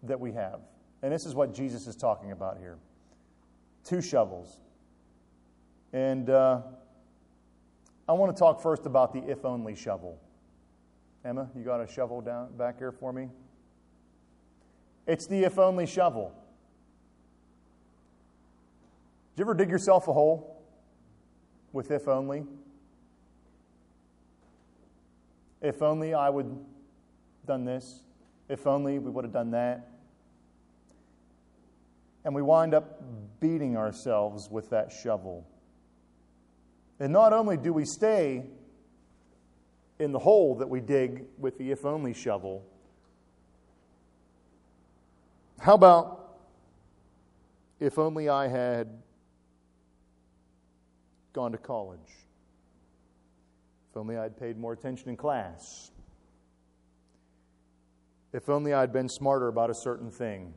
that 0.02 0.18
we 0.18 0.32
have. 0.32 0.60
And 1.02 1.12
this 1.12 1.26
is 1.26 1.34
what 1.34 1.52
Jesus 1.52 1.86
is 1.86 1.96
talking 1.96 2.32
about 2.32 2.58
here 2.58 2.78
two 3.84 4.00
shovels. 4.00 4.60
And 5.92 6.30
uh, 6.30 6.60
I 8.08 8.12
want 8.12 8.34
to 8.34 8.38
talk 8.38 8.62
first 8.62 8.86
about 8.86 9.12
the 9.12 9.28
if 9.28 9.44
only 9.44 9.74
shovel. 9.74 10.18
Emma, 11.24 11.48
you 11.56 11.62
got 11.62 11.80
a 11.80 11.86
shovel 11.86 12.20
down 12.20 12.56
back 12.56 12.78
here 12.78 12.92
for 12.92 13.12
me? 13.12 13.28
It's 15.06 15.26
the 15.26 15.44
if 15.44 15.58
only 15.58 15.86
shovel. 15.86 16.32
Did 19.34 19.42
you 19.42 19.44
ever 19.44 19.54
dig 19.54 19.70
yourself 19.70 20.08
a 20.08 20.12
hole 20.12 20.62
with 21.72 21.90
if 21.90 22.06
only? 22.06 22.44
If 25.60 25.82
only 25.82 26.14
I 26.14 26.28
would 26.28 26.56
done 27.46 27.64
this. 27.64 28.00
If 28.48 28.66
only 28.66 28.98
we 28.98 29.10
would 29.10 29.24
have 29.24 29.32
done 29.32 29.50
that. 29.52 29.88
And 32.24 32.34
we 32.34 32.42
wind 32.42 32.74
up 32.74 33.02
beating 33.40 33.76
ourselves 33.76 34.48
with 34.50 34.70
that 34.70 34.92
shovel. 34.92 35.46
And 37.00 37.12
not 37.12 37.32
only 37.32 37.56
do 37.56 37.72
we 37.72 37.84
stay 37.84 38.44
in 39.98 40.12
the 40.12 40.18
hole 40.18 40.56
that 40.56 40.68
we 40.68 40.80
dig 40.80 41.24
with 41.38 41.58
the 41.58 41.72
if 41.72 41.84
only 41.84 42.14
shovel, 42.14 42.64
how 45.58 45.74
about 45.74 46.36
if 47.80 47.98
only 47.98 48.28
I 48.28 48.46
had 48.46 48.88
gone 51.32 51.52
to 51.52 51.58
college? 51.58 51.98
If 53.90 53.96
only 53.96 54.16
I'd 54.16 54.36
paid 54.36 54.56
more 54.56 54.72
attention 54.72 55.08
in 55.08 55.16
class. 55.16 55.90
If 58.32 58.48
only 58.48 58.72
I'd 58.72 58.92
been 58.92 59.08
smarter 59.08 59.48
about 59.48 59.70
a 59.70 59.74
certain 59.74 60.10
thing. 60.10 60.54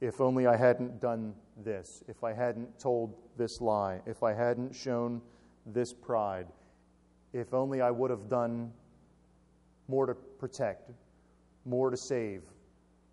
If 0.00 0.20
only 0.20 0.46
I 0.46 0.56
hadn't 0.56 1.00
done 1.00 1.34
this. 1.64 2.02
If 2.08 2.24
I 2.24 2.32
hadn't 2.32 2.78
told 2.78 3.14
this 3.36 3.60
lie. 3.60 4.00
If 4.06 4.22
I 4.22 4.32
hadn't 4.32 4.74
shown 4.74 5.20
this 5.66 5.92
pride. 5.92 6.46
If 7.32 7.54
only 7.54 7.80
I 7.80 7.90
would 7.90 8.10
have 8.10 8.28
done 8.28 8.72
more 9.88 10.06
to 10.06 10.14
protect, 10.14 10.90
more 11.64 11.90
to 11.90 11.96
save. 11.96 12.42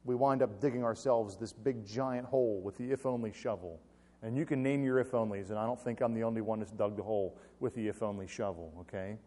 We 0.06 0.16
wind 0.16 0.42
up 0.42 0.60
digging 0.60 0.84
ourselves 0.84 1.38
this 1.38 1.54
big 1.54 1.86
giant 1.86 2.25
hole 2.25 2.62
with 2.62 2.78
the 2.78 2.92
if 2.92 3.06
only 3.06 3.32
shovel. 3.32 3.80
And 4.22 4.38
you 4.38 4.46
can 4.46 4.63
name 4.63 4.84
your 4.84 5.00
if 5.00 5.12
onlys, 5.12 5.50
and 5.50 5.60
I 5.60 5.66
don't 5.66 5.80
think 5.80 6.02
I'm 6.02 6.13
the 6.13 6.24
only 6.24 6.42
one 6.42 6.60
that's 6.60 6.72
dug 6.72 6.96
the 6.96 7.04
hole 7.04 7.38
with 7.60 7.75
the 7.75 7.88
if 7.88 8.02
only 8.02 8.28
shovel, 8.28 8.74
okay? 8.82 9.18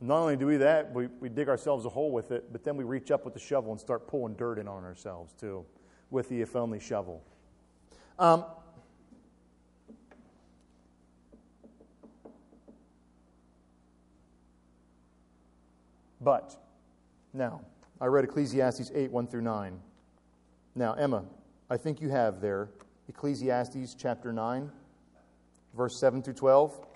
Not 0.00 0.18
only 0.20 0.36
do 0.36 0.46
we 0.46 0.56
that, 0.56 0.92
we, 0.94 1.08
we 1.20 1.28
dig 1.28 1.48
ourselves 1.48 1.84
a 1.84 1.90
hole 1.90 2.10
with 2.10 2.30
it, 2.30 2.50
but 2.50 2.64
then 2.64 2.76
we 2.76 2.84
reach 2.84 3.10
up 3.10 3.24
with 3.24 3.34
the 3.34 3.40
shovel 3.40 3.70
and 3.70 3.80
start 3.80 4.08
pulling 4.08 4.34
dirt 4.34 4.58
in 4.58 4.66
on 4.66 4.82
ourselves 4.82 5.34
too, 5.38 5.66
with 6.10 6.28
the 6.30 6.40
if 6.40 6.56
only 6.56 6.80
shovel. 6.80 7.22
Um, 8.18 8.44
but, 16.20 16.56
now, 17.34 17.60
I 18.00 18.06
read 18.06 18.24
Ecclesiastes 18.24 18.90
8 18.94 19.10
1 19.10 19.26
through 19.26 19.42
9. 19.42 19.78
Now, 20.74 20.94
Emma, 20.94 21.24
I 21.68 21.76
think 21.76 22.00
you 22.00 22.08
have 22.08 22.40
there 22.40 22.70
Ecclesiastes 23.08 23.94
chapter 23.94 24.32
9, 24.32 24.70
verse 25.76 25.98
7 25.98 26.22
through 26.22 26.34
12. 26.34 26.86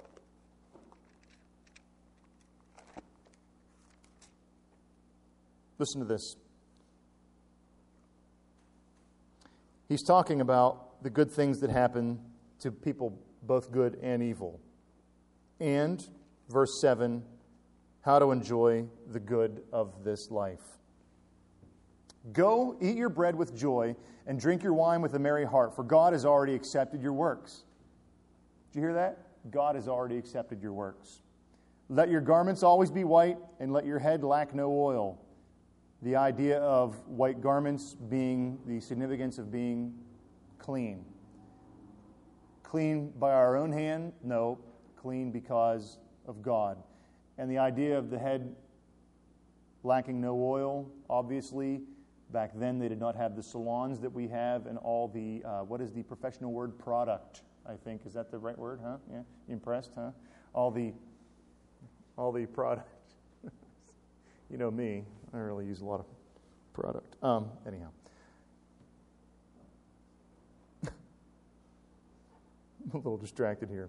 Listen 5.78 6.00
to 6.00 6.06
this. 6.06 6.36
He's 9.88 10.02
talking 10.02 10.40
about 10.40 11.02
the 11.02 11.10
good 11.10 11.30
things 11.30 11.60
that 11.60 11.70
happen 11.70 12.18
to 12.60 12.70
people, 12.70 13.18
both 13.42 13.70
good 13.70 13.98
and 14.02 14.22
evil. 14.22 14.60
And, 15.60 16.06
verse 16.48 16.80
7, 16.80 17.22
how 18.00 18.18
to 18.18 18.30
enjoy 18.30 18.86
the 19.12 19.20
good 19.20 19.62
of 19.72 20.04
this 20.04 20.30
life. 20.30 20.62
Go, 22.32 22.76
eat 22.80 22.96
your 22.96 23.10
bread 23.10 23.34
with 23.34 23.54
joy, 23.54 23.94
and 24.26 24.40
drink 24.40 24.62
your 24.62 24.72
wine 24.72 25.02
with 25.02 25.14
a 25.14 25.18
merry 25.18 25.44
heart, 25.44 25.76
for 25.76 25.84
God 25.84 26.12
has 26.14 26.24
already 26.24 26.54
accepted 26.54 27.02
your 27.02 27.12
works. 27.12 27.64
Did 28.72 28.78
you 28.78 28.86
hear 28.86 28.94
that? 28.94 29.18
God 29.50 29.74
has 29.74 29.88
already 29.88 30.16
accepted 30.16 30.62
your 30.62 30.72
works. 30.72 31.20
Let 31.90 32.08
your 32.08 32.22
garments 32.22 32.62
always 32.62 32.90
be 32.90 33.04
white, 33.04 33.36
and 33.60 33.72
let 33.72 33.84
your 33.84 33.98
head 33.98 34.24
lack 34.24 34.54
no 34.54 34.72
oil 34.72 35.23
the 36.04 36.16
idea 36.16 36.58
of 36.58 37.00
white 37.08 37.40
garments 37.40 37.96
being 38.10 38.58
the 38.66 38.78
significance 38.78 39.38
of 39.38 39.50
being 39.50 39.94
clean. 40.58 41.02
Clean 42.62 43.10
by 43.18 43.32
our 43.32 43.56
own 43.56 43.72
hand? 43.72 44.12
No, 44.22 44.58
clean 44.96 45.32
because 45.32 45.96
of 46.26 46.42
God. 46.42 46.76
And 47.38 47.50
the 47.50 47.56
idea 47.56 47.98
of 47.98 48.10
the 48.10 48.18
head 48.18 48.54
lacking 49.82 50.20
no 50.20 50.34
oil, 50.34 50.90
obviously, 51.08 51.80
back 52.30 52.50
then 52.54 52.78
they 52.78 52.88
did 52.88 53.00
not 53.00 53.16
have 53.16 53.34
the 53.34 53.42
salons 53.42 53.98
that 54.00 54.12
we 54.12 54.28
have 54.28 54.66
and 54.66 54.76
all 54.76 55.08
the, 55.08 55.42
uh, 55.42 55.62
what 55.62 55.80
is 55.80 55.90
the 55.90 56.02
professional 56.02 56.52
word? 56.52 56.78
Product, 56.78 57.40
I 57.66 57.76
think. 57.76 58.04
Is 58.04 58.12
that 58.12 58.30
the 58.30 58.38
right 58.38 58.58
word, 58.58 58.80
huh? 58.84 58.98
Yeah? 59.10 59.22
impressed, 59.48 59.92
huh? 59.94 60.10
All 60.52 60.70
the, 60.70 60.92
all 62.18 62.30
the 62.30 62.44
product. 62.44 62.88
you 64.50 64.58
know 64.58 64.70
me, 64.70 65.04
I 65.34 65.38
don't 65.38 65.46
really 65.46 65.66
use 65.66 65.80
a 65.80 65.84
lot 65.84 65.98
of 65.98 66.06
product. 66.72 67.16
Um, 67.20 67.50
anyhow. 67.66 67.88
I'm 70.86 70.92
a 72.92 72.96
little 72.96 73.16
distracted 73.16 73.68
here. 73.68 73.88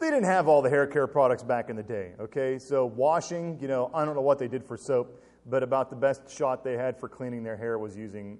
They 0.00 0.10
didn't 0.10 0.26
have 0.26 0.46
all 0.46 0.62
the 0.62 0.70
hair 0.70 0.86
care 0.86 1.08
products 1.08 1.42
back 1.42 1.70
in 1.70 1.76
the 1.76 1.82
day, 1.82 2.12
okay? 2.20 2.58
So, 2.60 2.86
washing, 2.86 3.58
you 3.60 3.66
know, 3.66 3.90
I 3.92 4.04
don't 4.04 4.14
know 4.14 4.20
what 4.20 4.38
they 4.38 4.46
did 4.46 4.64
for 4.64 4.76
soap, 4.76 5.20
but 5.46 5.64
about 5.64 5.90
the 5.90 5.96
best 5.96 6.30
shot 6.30 6.62
they 6.62 6.76
had 6.76 6.96
for 6.96 7.08
cleaning 7.08 7.42
their 7.42 7.56
hair 7.56 7.78
was 7.78 7.96
using 7.96 8.38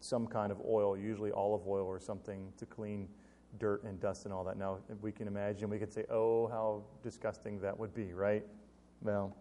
some 0.00 0.26
kind 0.26 0.50
of 0.50 0.60
oil, 0.68 0.96
usually 0.96 1.30
olive 1.30 1.62
oil 1.68 1.86
or 1.86 2.00
something, 2.00 2.52
to 2.56 2.66
clean 2.66 3.08
dirt 3.60 3.84
and 3.84 4.00
dust 4.00 4.24
and 4.24 4.34
all 4.34 4.42
that. 4.42 4.56
Now, 4.56 4.78
we 5.00 5.12
can 5.12 5.28
imagine, 5.28 5.70
we 5.70 5.78
could 5.78 5.92
say, 5.92 6.06
oh, 6.10 6.48
how 6.48 6.82
disgusting 7.04 7.60
that 7.60 7.78
would 7.78 7.94
be, 7.94 8.12
right? 8.12 8.44
Well, 9.00 9.36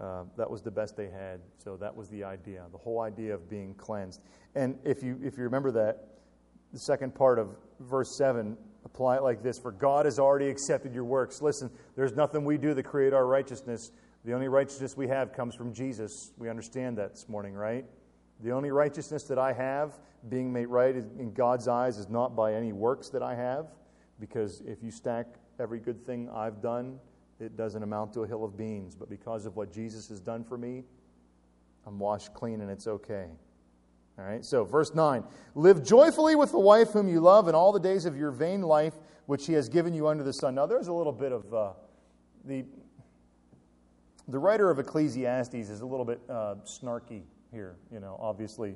uh, 0.00 0.24
that 0.36 0.50
was 0.50 0.62
the 0.62 0.70
best 0.70 0.96
they 0.96 1.08
had, 1.08 1.40
so 1.56 1.76
that 1.76 1.94
was 1.94 2.08
the 2.08 2.22
idea, 2.22 2.64
the 2.70 2.78
whole 2.78 3.00
idea 3.00 3.34
of 3.34 3.48
being 3.48 3.74
cleansed. 3.74 4.20
And 4.54 4.78
if 4.84 5.02
you, 5.02 5.18
if 5.22 5.38
you 5.38 5.44
remember 5.44 5.70
that, 5.72 6.08
the 6.72 6.78
second 6.78 7.14
part 7.14 7.38
of 7.38 7.56
verse 7.80 8.14
7, 8.16 8.56
apply 8.84 9.16
it 9.16 9.22
like 9.22 9.42
this 9.42 9.58
For 9.58 9.72
God 9.72 10.04
has 10.04 10.18
already 10.18 10.48
accepted 10.48 10.94
your 10.94 11.04
works. 11.04 11.40
Listen, 11.40 11.70
there's 11.94 12.14
nothing 12.14 12.44
we 12.44 12.58
do 12.58 12.74
to 12.74 12.82
create 12.82 13.14
our 13.14 13.26
righteousness. 13.26 13.92
The 14.24 14.34
only 14.34 14.48
righteousness 14.48 14.96
we 14.96 15.08
have 15.08 15.32
comes 15.32 15.54
from 15.54 15.72
Jesus. 15.72 16.32
We 16.36 16.50
understand 16.50 16.98
that 16.98 17.14
this 17.14 17.28
morning, 17.28 17.54
right? 17.54 17.84
The 18.42 18.52
only 18.52 18.70
righteousness 18.70 19.22
that 19.24 19.38
I 19.38 19.52
have, 19.52 19.98
being 20.28 20.52
made 20.52 20.66
right 20.66 20.94
in 20.94 21.32
God's 21.32 21.68
eyes, 21.68 21.96
is 21.96 22.08
not 22.08 22.36
by 22.36 22.54
any 22.54 22.72
works 22.72 23.08
that 23.10 23.22
I 23.22 23.34
have, 23.34 23.68
because 24.20 24.62
if 24.66 24.82
you 24.82 24.90
stack 24.90 25.26
every 25.58 25.78
good 25.78 26.04
thing 26.04 26.28
I've 26.28 26.60
done, 26.60 26.98
it 27.40 27.56
doesn't 27.56 27.82
amount 27.82 28.12
to 28.14 28.20
a 28.20 28.26
hill 28.26 28.44
of 28.44 28.56
beans. 28.56 28.94
But 28.94 29.10
because 29.10 29.46
of 29.46 29.56
what 29.56 29.72
Jesus 29.72 30.08
has 30.08 30.20
done 30.20 30.44
for 30.44 30.56
me, 30.56 30.84
I'm 31.86 31.98
washed 31.98 32.34
clean 32.34 32.60
and 32.60 32.70
it's 32.70 32.86
okay. 32.86 33.26
All 34.18 34.24
right, 34.24 34.44
so 34.44 34.64
verse 34.64 34.94
9 34.94 35.22
Live 35.54 35.84
joyfully 35.84 36.36
with 36.36 36.52
the 36.52 36.58
wife 36.58 36.90
whom 36.90 37.08
you 37.08 37.20
love 37.20 37.48
in 37.48 37.54
all 37.54 37.72
the 37.72 37.80
days 37.80 38.06
of 38.06 38.16
your 38.16 38.30
vain 38.30 38.62
life, 38.62 38.94
which 39.26 39.46
he 39.46 39.52
has 39.52 39.68
given 39.68 39.92
you 39.92 40.08
under 40.08 40.24
the 40.24 40.32
sun. 40.32 40.54
Now, 40.54 40.66
there's 40.66 40.88
a 40.88 40.92
little 40.92 41.12
bit 41.12 41.32
of 41.32 41.52
uh, 41.54 41.72
the. 42.44 42.64
The 44.28 44.40
writer 44.40 44.70
of 44.70 44.80
Ecclesiastes 44.80 45.54
is 45.54 45.82
a 45.82 45.86
little 45.86 46.04
bit 46.04 46.20
uh, 46.28 46.56
snarky 46.64 47.22
here, 47.52 47.76
you 47.92 48.00
know, 48.00 48.18
obviously, 48.20 48.74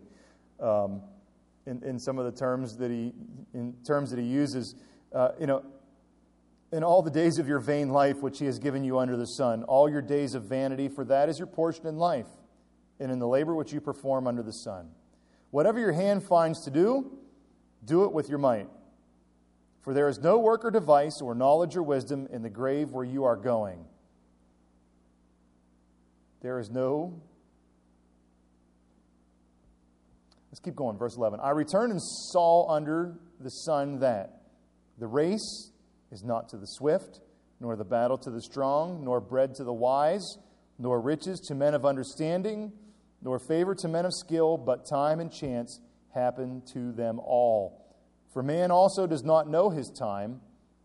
um, 0.61 1.01
in, 1.67 1.83
in 1.83 1.99
some 1.99 2.21
of 2.21 2.25
the 2.25 2.31
terms 2.31 2.77
that 2.77 2.89
he, 2.89 3.13
in 3.53 3.75
terms 3.85 4.11
that 4.11 4.21
he 4.21 4.25
uses. 4.25 4.77
Uh, 5.13 5.31
you 5.41 5.49
know, 5.49 5.65
in 6.73 6.85
all 6.85 7.03
the 7.03 7.11
days 7.11 7.39
of 7.39 7.49
your 7.49 7.59
vain 7.59 7.89
life 7.89 8.23
which 8.23 8.39
he 8.39 8.47
has 8.47 8.59
given 8.59 8.85
you 8.85 8.99
under 8.99 9.17
the 9.17 9.27
sun, 9.27 9.65
all 9.65 9.91
your 9.91 10.03
days 10.03 10.35
of 10.35 10.45
vanity, 10.45 10.89
for 10.89 11.05
that 11.05 11.29
is 11.29 11.39
your 11.39 11.49
portion 11.49 11.87
in 11.87 11.97
life, 11.97 12.29
and 13.01 13.11
in 13.11 13.19
the 13.19 13.27
labor 13.27 13.55
which 13.55 13.73
you 13.73 13.81
perform 13.81 14.27
under 14.27 14.43
the 14.43 14.53
sun. 14.53 14.91
Whatever 15.51 15.81
your 15.81 15.93
hand 15.93 16.23
finds 16.23 16.65
to 16.65 16.71
do, 16.71 17.19
do 17.85 18.05
it 18.05 18.13
with 18.13 18.29
your 18.29 18.39
might. 18.39 18.69
For 19.83 19.95
there 19.95 20.09
is 20.09 20.19
no 20.19 20.39
work 20.39 20.65
or 20.65 20.71
device 20.71 21.21
or 21.21 21.35
knowledge 21.35 21.77
or 21.77 21.83
wisdom 21.83 22.29
in 22.31 22.43
the 22.43 22.51
grave 22.51 22.91
where 22.91 23.05
you 23.05 23.25
are 23.25 23.37
going. 23.37 23.85
There 26.43 26.59
is 26.59 26.71
no. 26.71 27.21
Let's 30.51 30.61
keep 30.61 30.77
going. 30.77 30.99
Verse 30.99 31.17
11. 31.17 31.41
I 31.41 31.51
returned 31.51 31.93
and 31.93 32.03
saw 32.03 32.71
under 32.71 33.19
the 33.41 33.51
sun 33.51 34.01
that 34.01 34.43
the 34.99 35.07
race 35.07 35.73
is 36.11 36.25
not 36.25 36.49
to 36.51 36.57
the 36.57 36.67
swift, 36.67 37.21
nor 37.61 37.77
the 37.77 37.85
battle 37.85 38.19
to 38.19 38.31
the 38.31 38.43
strong, 38.43 39.05
nor 39.05 39.21
bread 39.21 39.55
to 39.57 39.65
the 39.65 39.73
wise, 39.73 40.39
nor 40.79 41.01
riches 41.01 41.41
to 41.41 41.55
men 41.55 41.75
of 41.75 41.85
understanding 41.85 42.73
nor 43.23 43.39
favor 43.39 43.75
to 43.75 43.89
men 43.89 44.07
of 44.07 44.15
skill, 44.15 44.57
but 44.57 44.87
time 44.87 45.21
and 45.21 45.31
chance 45.31 45.81
happen 46.15 46.63
to 46.73 46.93
them 46.93 47.21
all. 47.21 47.95
For 48.33 48.43
man 48.43 48.71
also 48.71 49.07
does 49.07 49.25
not 49.25 49.49
know 49.49 49.71
his 49.71 49.91
time, 49.91 50.41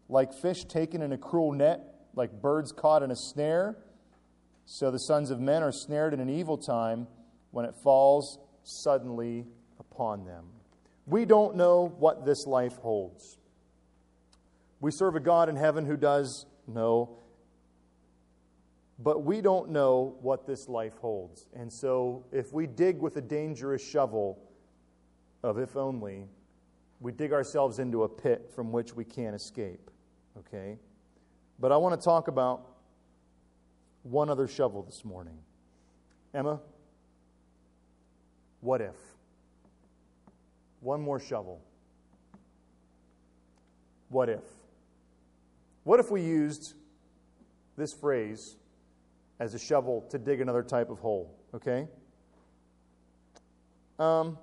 like 0.10 0.34
fish 0.34 0.66
taken 0.66 1.02
in 1.02 1.12
a 1.12 1.18
cruel 1.18 1.52
net, 1.52 1.82
like 2.14 2.42
birds 2.42 2.72
caught 2.72 3.04
in 3.04 3.12
a 3.12 3.16
snare. 3.16 3.78
So 4.66 4.92
the 4.92 5.00
sons 5.00 5.32
of 5.32 5.40
men 5.40 5.64
are 5.64 5.72
snared 5.72 6.14
in 6.14 6.20
an 6.20 6.30
evil 6.30 6.58
time 6.58 7.08
when 7.52 7.66
it 7.66 7.76
falls 7.84 8.40
suddenly 8.64 9.46
upon 9.80 10.26
them. 10.26 10.46
We 11.06 11.26
don't 11.26 11.56
know 11.56 11.94
what 12.00 12.26
this 12.26 12.46
life 12.48 12.76
holds. 12.78 13.38
We 14.80 14.92
serve 14.92 15.16
a 15.16 15.20
God 15.20 15.50
in 15.50 15.56
heaven 15.56 15.86
who 15.86 15.98
does 15.98 16.46
know 16.68 17.18
but 19.00 19.24
we 19.24 19.42
don't 19.42 19.72
know 19.72 20.16
what 20.22 20.48
this 20.48 20.70
life 20.70 20.98
holds. 20.98 21.48
And 21.54 21.72
so, 21.72 22.24
if 22.32 22.54
we 22.54 22.66
dig 22.66 23.00
with 23.00 23.18
a 23.18 23.22
dangerous 23.22 23.86
shovel 23.86 24.40
of 25.44 25.58
if 25.58 25.76
only, 25.76 26.26
we 27.02 27.12
dig 27.12 27.34
ourselves 27.34 27.80
into 27.80 28.04
a 28.04 28.10
pit 28.10 28.50
from 28.56 28.72
which 28.72 28.96
we 28.96 29.04
can't 29.04 29.36
escape. 29.36 29.92
Okay? 30.40 30.78
But 31.60 31.72
I 31.72 31.78
want 31.78 32.00
to 32.00 32.04
talk 32.04 32.30
about 32.30 32.66
one 34.04 34.30
other 34.30 34.48
shovel 34.48 34.84
this 34.84 35.04
morning. 35.04 35.38
Emma, 36.34 36.62
what 38.62 38.82
if? 38.82 38.96
One 40.80 41.02
more 41.02 41.20
shovel. 41.20 41.62
What 44.10 44.30
if? 44.30 44.44
What 45.86 46.02
if 46.02 46.12
we 46.12 46.22
used 46.22 46.74
this 47.78 47.94
phrase 47.94 48.58
as 49.40 49.54
a 49.54 49.60
shovel 49.60 50.06
to 50.10 50.18
dig 50.18 50.42
another 50.42 50.64
type 50.64 50.90
of 50.90 51.00
hole. 51.00 51.36
Okay? 51.54 51.88
Um, 54.00 54.38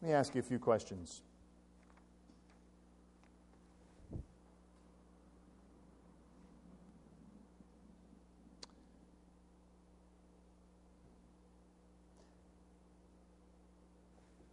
let 0.00 0.08
me 0.08 0.14
ask 0.14 0.34
you 0.34 0.40
a 0.40 0.44
few 0.44 0.58
questions. 0.58 1.22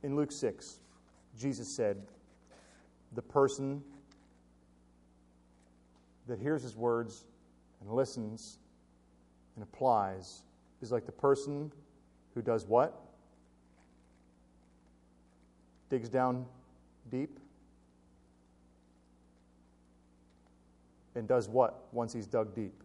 In 0.04 0.16
Luke 0.16 0.32
6, 0.32 0.80
Jesus 1.38 1.68
said, 1.68 1.98
The 3.14 3.22
person 3.22 3.84
that 6.28 6.40
hears 6.40 6.62
his 6.62 6.76
words 6.76 7.26
and 7.82 7.92
listens 7.92 8.60
and 9.56 9.64
applies 9.64 10.44
is 10.82 10.92
like 10.92 11.06
the 11.06 11.12
person 11.12 11.72
who 12.36 12.42
does 12.42 12.66
what? 12.66 13.02
Digs 15.90 16.10
down 16.10 16.46
deep 17.10 17.40
and 21.16 21.28
does 21.28 21.50
what 21.50 21.86
once 21.92 22.14
he's 22.14 22.28
dug 22.28 22.54
deep? 22.54 22.84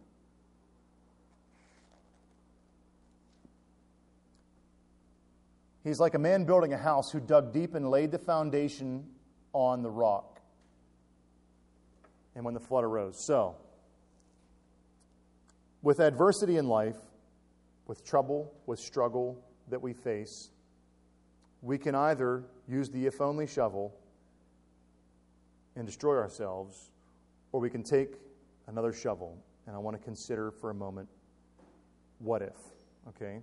He's 5.83 5.99
like 5.99 6.13
a 6.13 6.19
man 6.19 6.45
building 6.45 6.73
a 6.73 6.77
house 6.77 7.11
who 7.11 7.19
dug 7.19 7.53
deep 7.53 7.75
and 7.75 7.91
laid 7.91 8.11
the 8.11 8.17
foundation 8.17 9.05
on 9.53 9.81
the 9.81 9.89
rock 9.89 10.41
and 12.35 12.43
when 12.43 12.53
the 12.53 12.59
flood 12.59 12.83
arose. 12.83 13.23
So, 13.23 13.55
with 15.81 15.99
adversity 15.99 16.57
in 16.57 16.67
life, 16.67 16.97
with 17.87 18.03
trouble, 18.05 18.53
with 18.65 18.79
struggle 18.79 19.43
that 19.69 19.81
we 19.81 19.93
face, 19.93 20.49
we 21.61 21.77
can 21.77 21.95
either 21.95 22.43
use 22.67 22.89
the 22.89 23.05
if 23.05 23.21
only 23.21 23.47
shovel 23.47 23.93
and 25.75 25.85
destroy 25.85 26.17
ourselves, 26.17 26.91
or 27.51 27.59
we 27.59 27.69
can 27.69 27.83
take 27.83 28.15
another 28.67 28.93
shovel. 28.93 29.37
And 29.67 29.75
I 29.75 29.79
want 29.79 29.97
to 29.97 30.03
consider 30.03 30.51
for 30.51 30.69
a 30.69 30.73
moment 30.73 31.07
what 32.19 32.41
if, 32.41 32.55
okay? 33.09 33.39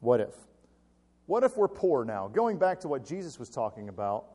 What 0.00 0.20
if? 0.20 0.34
What 1.26 1.44
if 1.44 1.56
we're 1.56 1.68
poor 1.68 2.04
now? 2.04 2.28
Going 2.28 2.58
back 2.58 2.80
to 2.80 2.88
what 2.88 3.06
Jesus 3.06 3.38
was 3.38 3.48
talking 3.48 3.88
about 3.88 4.26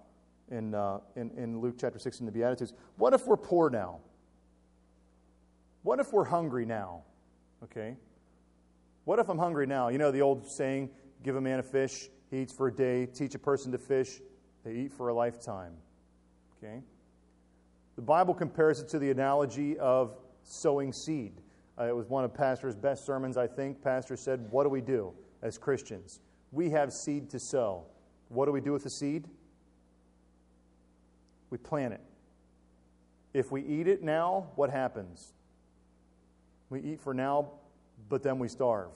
in, 0.51 0.73
uh, 0.73 0.99
in, 1.15 1.31
in 1.37 1.59
Luke 1.61 1.75
chapter 1.79 1.99
6 1.99 2.19
in 2.19 2.25
the 2.25 2.31
Beatitudes. 2.31 2.73
What 2.97 3.13
if 3.13 3.25
we're 3.27 3.37
poor 3.37 3.69
now? 3.69 3.99
What 5.83 5.99
if 5.99 6.11
we're 6.11 6.25
hungry 6.25 6.65
now? 6.65 7.03
Okay? 7.63 7.95
What 9.05 9.19
if 9.19 9.29
I'm 9.29 9.37
hungry 9.37 9.65
now? 9.65 9.89
You 9.89 9.97
know 9.97 10.11
the 10.11 10.21
old 10.21 10.45
saying, 10.45 10.89
give 11.23 11.35
a 11.35 11.41
man 11.41 11.59
a 11.59 11.63
fish, 11.63 12.09
he 12.29 12.41
eats 12.41 12.53
for 12.53 12.67
a 12.67 12.71
day, 12.71 13.05
teach 13.05 13.35
a 13.35 13.39
person 13.39 13.71
to 13.71 13.77
fish, 13.77 14.21
they 14.63 14.73
eat 14.73 14.93
for 14.93 15.09
a 15.09 15.13
lifetime. 15.13 15.73
Okay? 16.57 16.81
The 17.95 18.01
Bible 18.01 18.33
compares 18.33 18.79
it 18.79 18.89
to 18.89 18.99
the 18.99 19.11
analogy 19.11 19.77
of 19.79 20.15
sowing 20.43 20.93
seed. 20.93 21.33
Uh, 21.79 21.85
it 21.85 21.95
was 21.95 22.07
one 22.07 22.23
of 22.23 22.33
Pastor's 22.33 22.75
best 22.75 23.05
sermons, 23.05 23.37
I 23.37 23.47
think. 23.47 23.81
Pastor 23.81 24.17
said, 24.17 24.47
What 24.51 24.63
do 24.63 24.69
we 24.69 24.81
do 24.81 25.13
as 25.41 25.57
Christians? 25.57 26.19
We 26.51 26.69
have 26.71 26.91
seed 26.91 27.29
to 27.31 27.39
sow. 27.39 27.85
What 28.27 28.45
do 28.45 28.51
we 28.51 28.61
do 28.61 28.73
with 28.73 28.83
the 28.83 28.89
seed? 28.89 29.27
We 31.49 31.57
plant 31.57 31.93
it. 31.93 32.01
If 33.33 33.51
we 33.51 33.61
eat 33.61 33.87
it 33.87 34.03
now, 34.03 34.47
what 34.55 34.69
happens? 34.69 35.33
We 36.69 36.81
eat 36.81 37.01
for 37.01 37.13
now, 37.13 37.51
but 38.09 38.23
then 38.23 38.39
we 38.39 38.47
starve. 38.47 38.91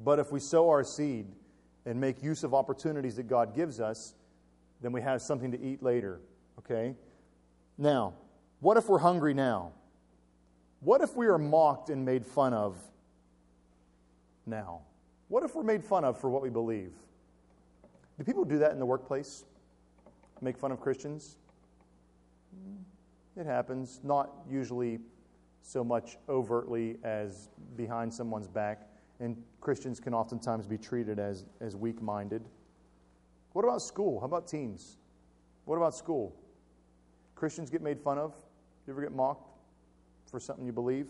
But 0.00 0.18
if 0.18 0.30
we 0.30 0.40
sow 0.40 0.68
our 0.68 0.84
seed 0.84 1.26
and 1.84 2.00
make 2.00 2.22
use 2.22 2.44
of 2.44 2.54
opportunities 2.54 3.16
that 3.16 3.28
God 3.28 3.54
gives 3.54 3.80
us, 3.80 4.14
then 4.82 4.92
we 4.92 5.00
have 5.02 5.22
something 5.22 5.52
to 5.52 5.60
eat 5.60 5.82
later. 5.82 6.20
Okay? 6.58 6.94
Now, 7.78 8.14
what 8.60 8.76
if 8.76 8.88
we're 8.88 8.98
hungry 8.98 9.34
now? 9.34 9.72
What 10.80 11.00
if 11.00 11.16
we 11.16 11.26
are 11.26 11.38
mocked 11.38 11.90
and 11.90 12.04
made 12.04 12.24
fun 12.24 12.52
of 12.52 12.76
now? 14.44 14.80
What 15.28 15.42
if 15.42 15.54
we're 15.54 15.62
made 15.62 15.84
fun 15.84 16.04
of 16.04 16.20
for 16.20 16.30
what 16.30 16.42
we 16.42 16.50
believe? 16.50 16.92
Do 18.18 18.24
people 18.24 18.44
do 18.44 18.58
that 18.58 18.72
in 18.72 18.78
the 18.78 18.86
workplace? 18.86 19.44
Make 20.40 20.58
fun 20.58 20.70
of 20.72 20.80
Christians? 20.80 21.38
Mm, 22.54 23.40
it 23.40 23.46
happens, 23.46 24.00
not 24.02 24.30
usually 24.48 24.98
so 25.62 25.82
much 25.82 26.16
overtly 26.28 26.96
as 27.02 27.48
behind 27.76 28.12
someone's 28.12 28.48
back, 28.48 28.88
and 29.18 29.36
Christians 29.60 29.98
can 29.98 30.14
oftentimes 30.14 30.66
be 30.66 30.78
treated 30.78 31.18
as, 31.18 31.44
as 31.60 31.74
weak 31.74 32.00
minded. 32.00 32.44
What 33.52 33.64
about 33.64 33.82
school? 33.82 34.20
How 34.20 34.26
about 34.26 34.46
teens? 34.46 34.98
What 35.64 35.76
about 35.76 35.94
school? 35.94 36.36
Christians 37.34 37.70
get 37.70 37.82
made 37.82 38.00
fun 38.00 38.18
of? 38.18 38.34
You 38.86 38.92
ever 38.92 39.02
get 39.02 39.12
mocked 39.12 39.48
for 40.30 40.38
something 40.38 40.64
you 40.64 40.72
believe? 40.72 41.08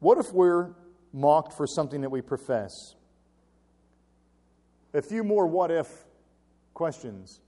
What 0.00 0.18
if 0.18 0.32
we're 0.32 0.74
mocked 1.12 1.52
for 1.52 1.66
something 1.66 2.00
that 2.02 2.10
we 2.10 2.20
profess? 2.20 2.72
A 4.94 5.02
few 5.02 5.24
more 5.24 5.46
what 5.46 5.70
if 5.70 5.88
questions. 6.78 7.40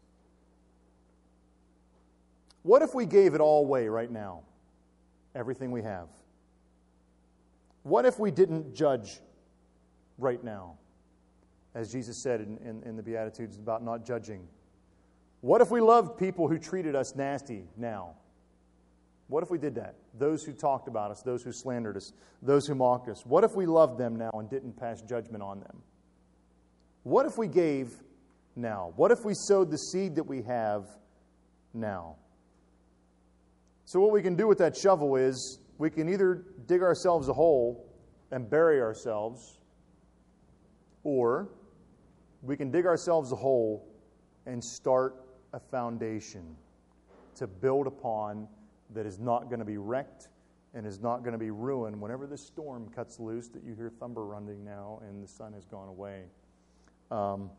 What 2.65 2.83
if 2.83 2.97
we 2.97 3.07
gave 3.07 3.35
it 3.35 3.41
all 3.41 3.65
away 3.65 3.87
right 3.87 4.11
now? 4.11 4.41
Everything 5.37 5.71
we 5.71 5.83
have. 5.83 6.09
What 7.85 8.05
if 8.07 8.19
we 8.19 8.33
didn't 8.33 8.75
judge 8.75 9.21
right 10.19 10.43
now? 10.43 10.79
As 11.77 11.93
Jesus 11.93 12.17
said 12.19 12.41
in, 12.41 12.59
in, 12.59 12.83
in, 12.83 12.97
the 12.97 13.05
Beatitudes 13.05 13.57
about 13.57 13.85
not 13.85 14.05
judging. 14.05 14.49
What 15.43 15.61
if 15.61 15.71
we 15.71 15.81
loved 15.81 16.19
people 16.19 16.49
who 16.49 16.59
treated 16.59 16.97
us 16.97 17.15
nasty 17.15 17.69
now? 17.77 18.17
What 19.29 19.45
if 19.45 19.51
we 19.51 19.59
did 19.59 19.77
that? 19.77 19.95
Those 20.19 20.43
who 20.43 20.53
talked 20.53 20.89
about 20.89 21.13
us, 21.13 21.23
those 21.23 21.45
who 21.45 21.53
slandered 21.53 21.97
us, 21.97 22.13
those 22.43 22.67
who 22.67 22.75
mocked 22.75 23.09
us. 23.09 23.25
What 23.25 23.45
if 23.45 23.55
we 23.55 23.65
loved 23.65 23.97
them 23.97 24.17
now 24.17 24.33
and 24.35 24.51
didn't 24.51 24.77
pass 24.77 25.01
judgment 25.03 25.45
on 25.45 25.61
them? 25.61 25.83
What 27.05 27.27
if 27.27 27.39
we 27.39 27.47
gave 27.47 27.95
now? 28.57 28.93
What 28.97 29.11
if 29.11 29.25
we 29.25 29.35
sowed 29.35 29.71
the 29.71 29.79
seed 29.79 30.15
that 30.17 30.25
we 30.25 30.43
have 30.43 30.87
now? 31.75 32.17
So, 33.85 34.01
what 34.01 34.13
we 34.13 34.23
can 34.23 34.37
do 34.37 34.47
with 34.47 34.59
that 34.59 34.77
shovel 34.77 35.17
is 35.17 35.59
we 35.79 35.91
can 35.91 36.09
either 36.09 36.45
dig 36.67 36.83
ourselves 36.83 37.29
a 37.29 37.33
hole 37.33 37.91
and 38.31 38.49
bury 38.49 38.81
ourselves, 38.81 39.59
or 41.03 41.49
we 42.43 42.57
can 42.57 42.71
dig 42.71 42.87
ourselves 42.87 43.33
a 43.33 43.37
hole 43.37 43.89
and 44.47 44.63
start 44.63 45.25
a 45.53 45.61
foundation 45.61 46.57
to 47.35 47.47
build 47.47 47.87
upon 47.87 48.47
that 48.95 49.07
is 49.07 49.19
not 49.19 49.49
going 49.49 49.59
to 49.59 49.65
be 49.65 49.77
wrecked 49.77 50.29
and 50.75 50.87
is 50.87 51.01
not 51.01 51.21
going 51.21 51.33
to 51.33 51.39
be 51.39 51.51
ruined 51.51 52.01
whenever 52.01 52.27
the 52.27 52.39
storm 52.39 52.89
cuts 52.95 53.19
loose 53.19 53.49
that 53.49 53.65
you 53.65 53.75
hear 53.75 53.91
thunder 53.91 54.25
running 54.25 54.65
now 54.65 55.01
and 55.09 55.23
the 55.23 55.29
sun 55.29 55.53
has 55.53 55.65
gone 55.65 55.89
away. 55.89 56.25
Um, 57.11 57.51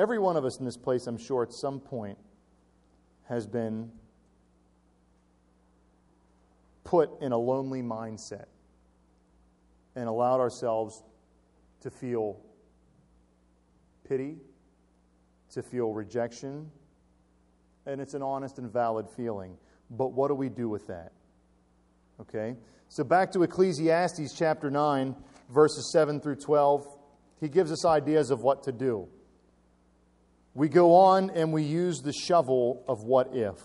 every 0.00 0.18
one 0.18 0.36
of 0.36 0.46
us 0.46 0.58
in 0.58 0.64
this 0.64 0.78
place, 0.78 1.06
I'm 1.06 1.18
sure, 1.18 1.42
at 1.42 1.52
some 1.52 1.78
point 1.78 2.16
has 3.28 3.46
been 3.46 3.90
put 6.84 7.10
in 7.20 7.32
a 7.32 7.38
lonely 7.38 7.82
mindset 7.82 8.46
and 9.94 10.08
allowed 10.08 10.40
ourselves 10.40 11.04
to 11.82 11.90
feel 11.90 12.40
pity, 14.08 14.38
to 15.52 15.62
feel 15.62 15.92
rejection, 15.92 16.70
and 17.84 18.00
it's 18.00 18.14
an 18.14 18.22
honest 18.22 18.58
and 18.58 18.72
valid 18.72 19.06
feeling. 19.16 19.56
But 19.90 20.12
what 20.12 20.28
do 20.28 20.34
we 20.34 20.48
do 20.48 20.68
with 20.68 20.86
that? 20.86 21.12
Okay? 22.20 22.56
So 22.88 23.04
back 23.04 23.32
to 23.32 23.42
Ecclesiastes 23.42 24.32
chapter 24.36 24.70
9 24.70 25.14
verses 25.50 25.90
7 25.92 26.20
through 26.20 26.36
12, 26.36 26.86
he 27.40 27.48
gives 27.48 27.70
us 27.70 27.84
ideas 27.84 28.30
of 28.30 28.40
what 28.40 28.62
to 28.64 28.72
do. 28.72 29.08
We 30.54 30.68
go 30.68 30.94
on 30.94 31.30
and 31.30 31.52
we 31.52 31.62
use 31.62 32.00
the 32.00 32.12
shovel 32.12 32.84
of 32.88 33.04
what 33.04 33.34
if. 33.34 33.58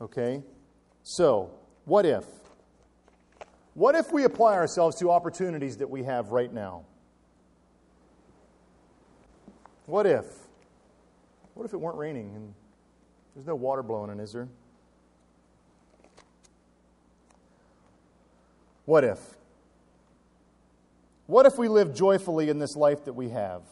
Okay? 0.00 0.42
So, 1.02 1.50
what 1.84 2.04
if? 2.06 2.24
What 3.74 3.94
if 3.94 4.12
we 4.12 4.24
apply 4.24 4.54
ourselves 4.54 4.96
to 5.00 5.10
opportunities 5.10 5.78
that 5.78 5.90
we 5.90 6.04
have 6.04 6.28
right 6.28 6.52
now? 6.52 6.84
What 9.86 10.06
if? 10.06 10.24
What 11.54 11.64
if 11.64 11.72
it 11.72 11.80
weren't 11.80 11.98
raining 11.98 12.32
and 12.34 12.54
there's 13.34 13.46
no 13.46 13.54
water 13.54 13.82
blowing 13.82 14.10
in, 14.10 14.20
is 14.20 14.32
there? 14.32 14.48
What 18.84 19.04
if? 19.04 19.18
What 21.26 21.46
if 21.46 21.56
we 21.58 21.68
live 21.68 21.94
joyfully 21.94 22.50
in 22.50 22.58
this 22.58 22.76
life 22.76 23.04
that 23.06 23.14
we 23.14 23.30
have? 23.30 23.62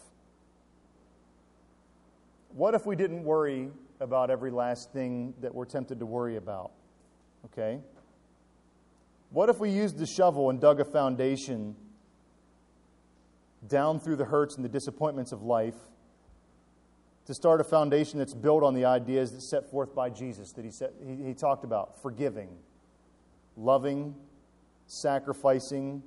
What 2.55 2.75
if 2.75 2.85
we 2.85 2.97
didn't 2.97 3.25
worry 3.25 3.71
about 4.01 4.31
every 4.31 4.51
last 4.51 4.93
thing 4.93 5.35
that 5.41 5.55
we're 5.55 5.65
tempted 5.65 5.99
to 6.01 6.07
worry 6.07 6.37
about? 6.37 6.73
Okay? 7.47 7.81
What 9.31 9.49
if 9.49 9.59
we 9.59 9.71
used 9.71 9.99
the 9.99 10.07
shovel 10.07 10.51
and 10.51 10.61
dug 10.61 10.79
a 10.81 10.85
foundation 10.85 11.75
down 13.67 14.01
through 14.01 14.17
the 14.17 14.25
hurts 14.25 14.57
and 14.57 14.65
the 14.65 14.69
disappointments 14.69 15.33
of 15.33 15.43
life 15.43 15.77
to 17.27 17.35
start 17.35 17.61
a 17.61 17.65
foundation 17.65 18.19
that's 18.19 18.35
built 18.35 18.63
on 18.63 18.75
the 18.75 18.85
ideas 18.85 19.33
that 19.33 19.41
set 19.41 19.71
forth 19.71 19.95
by 19.95 20.11
Jesus 20.11 20.53
that 20.53 20.65
he, 20.65 20.71
set, 20.71 20.93
he, 21.07 21.29
he 21.29 21.35
talked 21.35 21.65
about 21.65 22.03
forgiving, 22.03 22.49
loving, 23.57 24.15
sacrificing, 24.87 26.03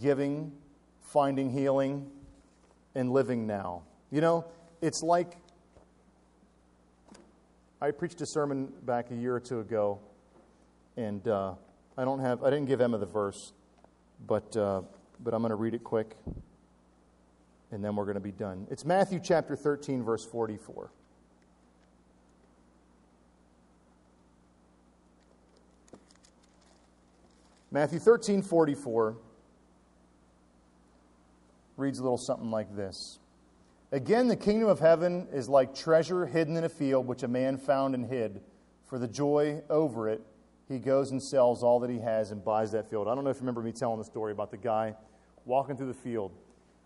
giving, 0.00 0.52
finding 1.00 1.50
healing, 1.50 2.10
and 2.94 3.10
living 3.10 3.46
now. 3.46 3.82
You 4.12 4.20
know, 4.20 4.44
it's 4.80 5.02
like 5.02 5.36
I 7.80 7.90
preached 7.90 8.20
a 8.20 8.26
sermon 8.26 8.72
back 8.82 9.10
a 9.10 9.16
year 9.16 9.34
or 9.34 9.40
two 9.40 9.58
ago, 9.58 9.98
and 10.96 11.26
uh, 11.26 11.54
I 11.98 12.04
don't 12.04 12.20
have 12.20 12.44
I 12.44 12.50
didn't 12.50 12.66
give 12.66 12.80
Emma 12.80 12.98
the 12.98 13.06
verse, 13.06 13.52
but 14.26 14.56
uh, 14.56 14.82
but 15.18 15.34
I'm 15.34 15.42
going 15.42 15.50
to 15.50 15.56
read 15.56 15.74
it 15.74 15.82
quick, 15.82 16.14
and 17.72 17.84
then 17.84 17.96
we're 17.96 18.04
going 18.04 18.14
to 18.14 18.20
be 18.20 18.30
done. 18.30 18.68
It's 18.70 18.84
Matthew 18.84 19.18
chapter 19.20 19.56
13, 19.56 20.04
verse 20.04 20.24
44. 20.24 20.90
Matthew 27.72 27.98
13, 27.98 28.40
44 28.40 29.16
reads 31.76 31.98
a 31.98 32.02
little 32.02 32.16
something 32.16 32.50
like 32.52 32.74
this 32.76 33.18
Again, 33.92 34.26
the 34.26 34.36
kingdom 34.36 34.68
of 34.68 34.80
heaven 34.80 35.28
is 35.32 35.48
like 35.48 35.74
treasure 35.74 36.26
hidden 36.26 36.56
in 36.56 36.64
a 36.64 36.68
field, 36.68 37.06
which 37.06 37.22
a 37.22 37.28
man 37.28 37.56
found 37.56 37.94
and 37.94 38.04
hid. 38.04 38.40
For 38.86 38.98
the 38.98 39.06
joy 39.06 39.62
over 39.70 40.08
it, 40.08 40.22
he 40.68 40.78
goes 40.78 41.12
and 41.12 41.22
sells 41.22 41.62
all 41.62 41.80
that 41.80 41.90
he 41.90 42.00
has 42.00 42.32
and 42.32 42.44
buys 42.44 42.72
that 42.72 42.90
field. 42.90 43.06
I 43.06 43.14
don't 43.14 43.22
know 43.22 43.30
if 43.30 43.36
you 43.36 43.42
remember 43.42 43.62
me 43.62 43.72
telling 43.72 43.98
the 43.98 44.04
story 44.04 44.32
about 44.32 44.50
the 44.50 44.56
guy 44.56 44.94
walking 45.44 45.76
through 45.76 45.86
the 45.86 45.94
field 45.94 46.32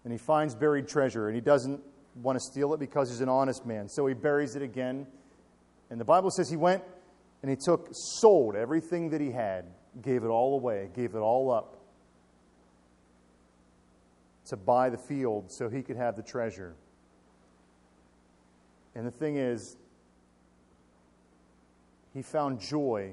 and 0.05 0.13
he 0.13 0.19
finds 0.19 0.55
buried 0.55 0.87
treasure 0.89 1.29
and 1.29 1.35
he 1.35 1.41
doesn't 1.41 1.81
want 2.23 2.37
to 2.37 2.41
steal 2.41 2.75
it 2.75 2.81
because 2.81 3.09
he's 3.09 3.23
an 3.23 3.29
honest 3.29 3.65
man. 3.65 3.89
So 3.89 4.07
he 4.07 4.15
buries 4.15 4.55
it 4.57 4.63
again. 4.63 5.07
And 5.89 5.99
the 5.99 6.05
Bible 6.05 6.31
says 6.31 6.51
he 6.51 6.57
went 6.57 6.83
and 7.43 7.51
he 7.51 7.57
took, 7.57 7.89
sold 7.93 8.55
everything 8.55 9.11
that 9.11 9.21
he 9.21 9.31
had, 9.31 9.65
gave 10.03 10.23
it 10.23 10.29
all 10.29 10.55
away, 10.55 10.91
gave 10.95 11.15
it 11.15 11.21
all 11.21 11.51
up 11.51 11.79
to 14.47 14.57
buy 14.57 14.91
the 14.91 14.99
field 14.99 15.51
so 15.51 15.69
he 15.69 15.83
could 15.83 15.97
have 15.97 16.17
the 16.17 16.23
treasure. 16.23 16.75
And 19.01 19.07
the 19.07 19.11
thing 19.11 19.39
is, 19.39 19.79
he 22.13 22.21
found 22.21 22.61
joy 22.61 23.13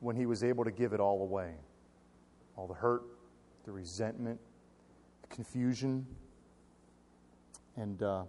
when 0.00 0.14
he 0.14 0.26
was 0.26 0.44
able 0.44 0.62
to 0.62 0.70
give 0.70 0.92
it 0.92 1.00
all 1.00 1.22
away 1.22 1.54
all 2.54 2.66
the 2.66 2.74
hurt, 2.74 3.04
the 3.64 3.72
resentment, 3.72 4.38
the 5.22 5.34
confusion. 5.34 6.06
And 7.76 8.02
uh, 8.02 8.24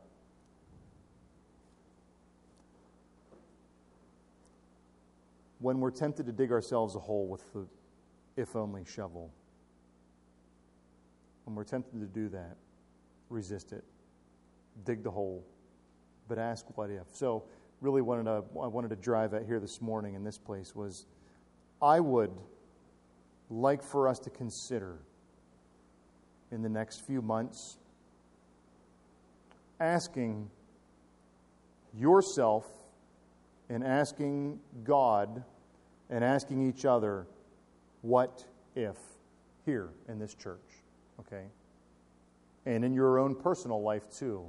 when 5.59 5.81
we're 5.81 5.91
tempted 5.91 6.25
to 6.25 6.31
dig 6.31 6.53
ourselves 6.53 6.95
a 6.95 6.99
hole 6.99 7.27
with 7.27 7.43
the 7.51 7.67
if 8.37 8.55
only 8.55 8.85
shovel, 8.85 9.29
when 11.43 11.53
we're 11.53 11.65
tempted 11.65 11.99
to 11.99 12.07
do 12.07 12.29
that, 12.29 12.55
resist 13.29 13.73
it. 13.73 13.83
Dig 14.85 15.03
the 15.03 15.11
hole, 15.11 15.43
but 16.27 16.37
ask 16.37 16.65
what 16.75 16.89
if. 16.89 17.07
So, 17.13 17.43
really 17.81 18.01
wanted 18.01 18.23
to, 18.23 18.43
I 18.61 18.67
wanted 18.67 18.89
to 18.89 18.95
drive 18.95 19.33
at 19.33 19.45
here 19.45 19.59
this 19.59 19.81
morning 19.81 20.15
in 20.15 20.23
this 20.23 20.37
place 20.37 20.73
was 20.73 21.05
I 21.81 21.99
would 21.99 22.31
like 23.49 23.83
for 23.83 24.07
us 24.07 24.19
to 24.19 24.29
consider 24.29 24.99
in 26.53 26.61
the 26.61 26.69
next 26.69 27.05
few 27.05 27.21
months? 27.21 27.77
Asking 29.79 30.49
yourself 31.97 32.65
and 33.69 33.83
asking 33.83 34.59
God 34.83 35.43
and 36.09 36.23
asking 36.23 36.67
each 36.69 36.85
other, 36.85 37.27
what 38.01 38.45
if, 38.75 38.97
here 39.65 39.89
in 40.07 40.19
this 40.19 40.35
church, 40.35 40.59
okay? 41.19 41.45
And 42.65 42.85
in 42.85 42.93
your 42.93 43.19
own 43.19 43.35
personal 43.35 43.81
life 43.81 44.03
too. 44.09 44.45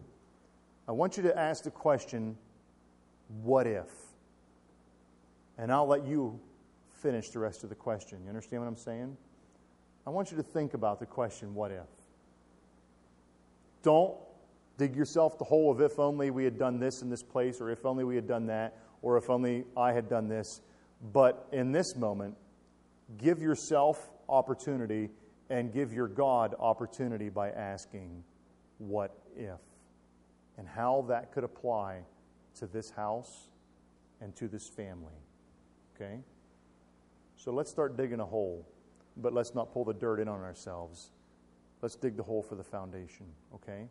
I 0.87 0.93
want 0.93 1.17
you 1.17 1.23
to 1.25 1.39
ask 1.39 1.65
the 1.65 1.71
question, 1.71 2.37
what 3.43 3.67
if? 3.67 3.91
And 5.57 5.73
I'll 5.73 5.87
let 5.87 6.07
you 6.07 6.39
finish 7.03 7.31
the 7.31 7.39
rest 7.39 7.63
of 7.65 7.69
the 7.69 7.75
question. 7.75 8.19
You 8.23 8.29
understand 8.29 8.63
what 8.63 8.69
I'm 8.69 8.77
saying? 8.77 9.17
I 10.07 10.11
want 10.11 10.31
you 10.31 10.37
to 10.37 10.43
think 10.43 10.75
about 10.75 11.01
the 11.01 11.07
question, 11.07 11.55
what 11.55 11.71
if? 11.71 11.87
Don't 13.83 14.15
dig 14.77 14.97
yourself 14.97 15.39
the 15.39 15.45
hole 15.45 15.71
of 15.71 15.81
if 15.81 15.99
only 15.99 16.31
we 16.31 16.45
had 16.45 16.59
done 16.59 16.79
this 16.79 17.03
in 17.03 17.09
this 17.09 17.23
place, 17.23 17.61
or 17.61 17.71
if 17.71 17.87
only 17.87 18.05
we 18.05 18.17
had 18.17 18.27
done 18.27 18.47
that, 18.47 18.77
or 19.03 19.17
if 19.17 19.31
only 19.31 19.65
I 19.77 19.93
had 19.93 20.09
done 20.09 20.29
this. 20.29 20.61
But 21.13 21.47
in 21.53 21.73
this 21.73 21.95
moment, 21.97 22.37
give 23.19 23.41
yourself 23.41 24.11
opportunity 24.29 25.11
and 25.51 25.73
give 25.73 25.93
your 25.93 26.09
God 26.09 26.55
opportunity 26.59 27.29
by 27.29 27.51
asking, 27.51 28.25
What 28.79 29.17
if? 29.37 29.61
And 30.59 30.69
how 30.69 31.05
that 31.09 31.33
could 31.33 31.45
apply 31.45 32.01
to 32.59 32.67
this 32.67 32.91
house 32.91 33.49
and 34.21 34.35
to 34.37 34.49
this 34.49 34.69
family. 34.69 35.19
Okay? 35.95 36.21
So 37.37 37.53
let's 37.53 37.71
start 37.71 37.97
digging 37.97 38.21
a 38.21 38.25
hole, 38.25 38.67
but 39.17 39.33
let's 39.33 39.55
not 39.55 39.73
pull 39.73 39.85
the 39.85 39.95
dirt 39.95 40.21
in 40.21 40.29
on 40.29 40.41
ourselves. 40.41 41.11
Let's 41.83 41.97
dig 41.97 42.17
the 42.17 42.23
hole 42.23 42.43
for 42.43 42.55
the 42.55 42.65
foundation. 42.65 43.27
Okay? 43.55 43.89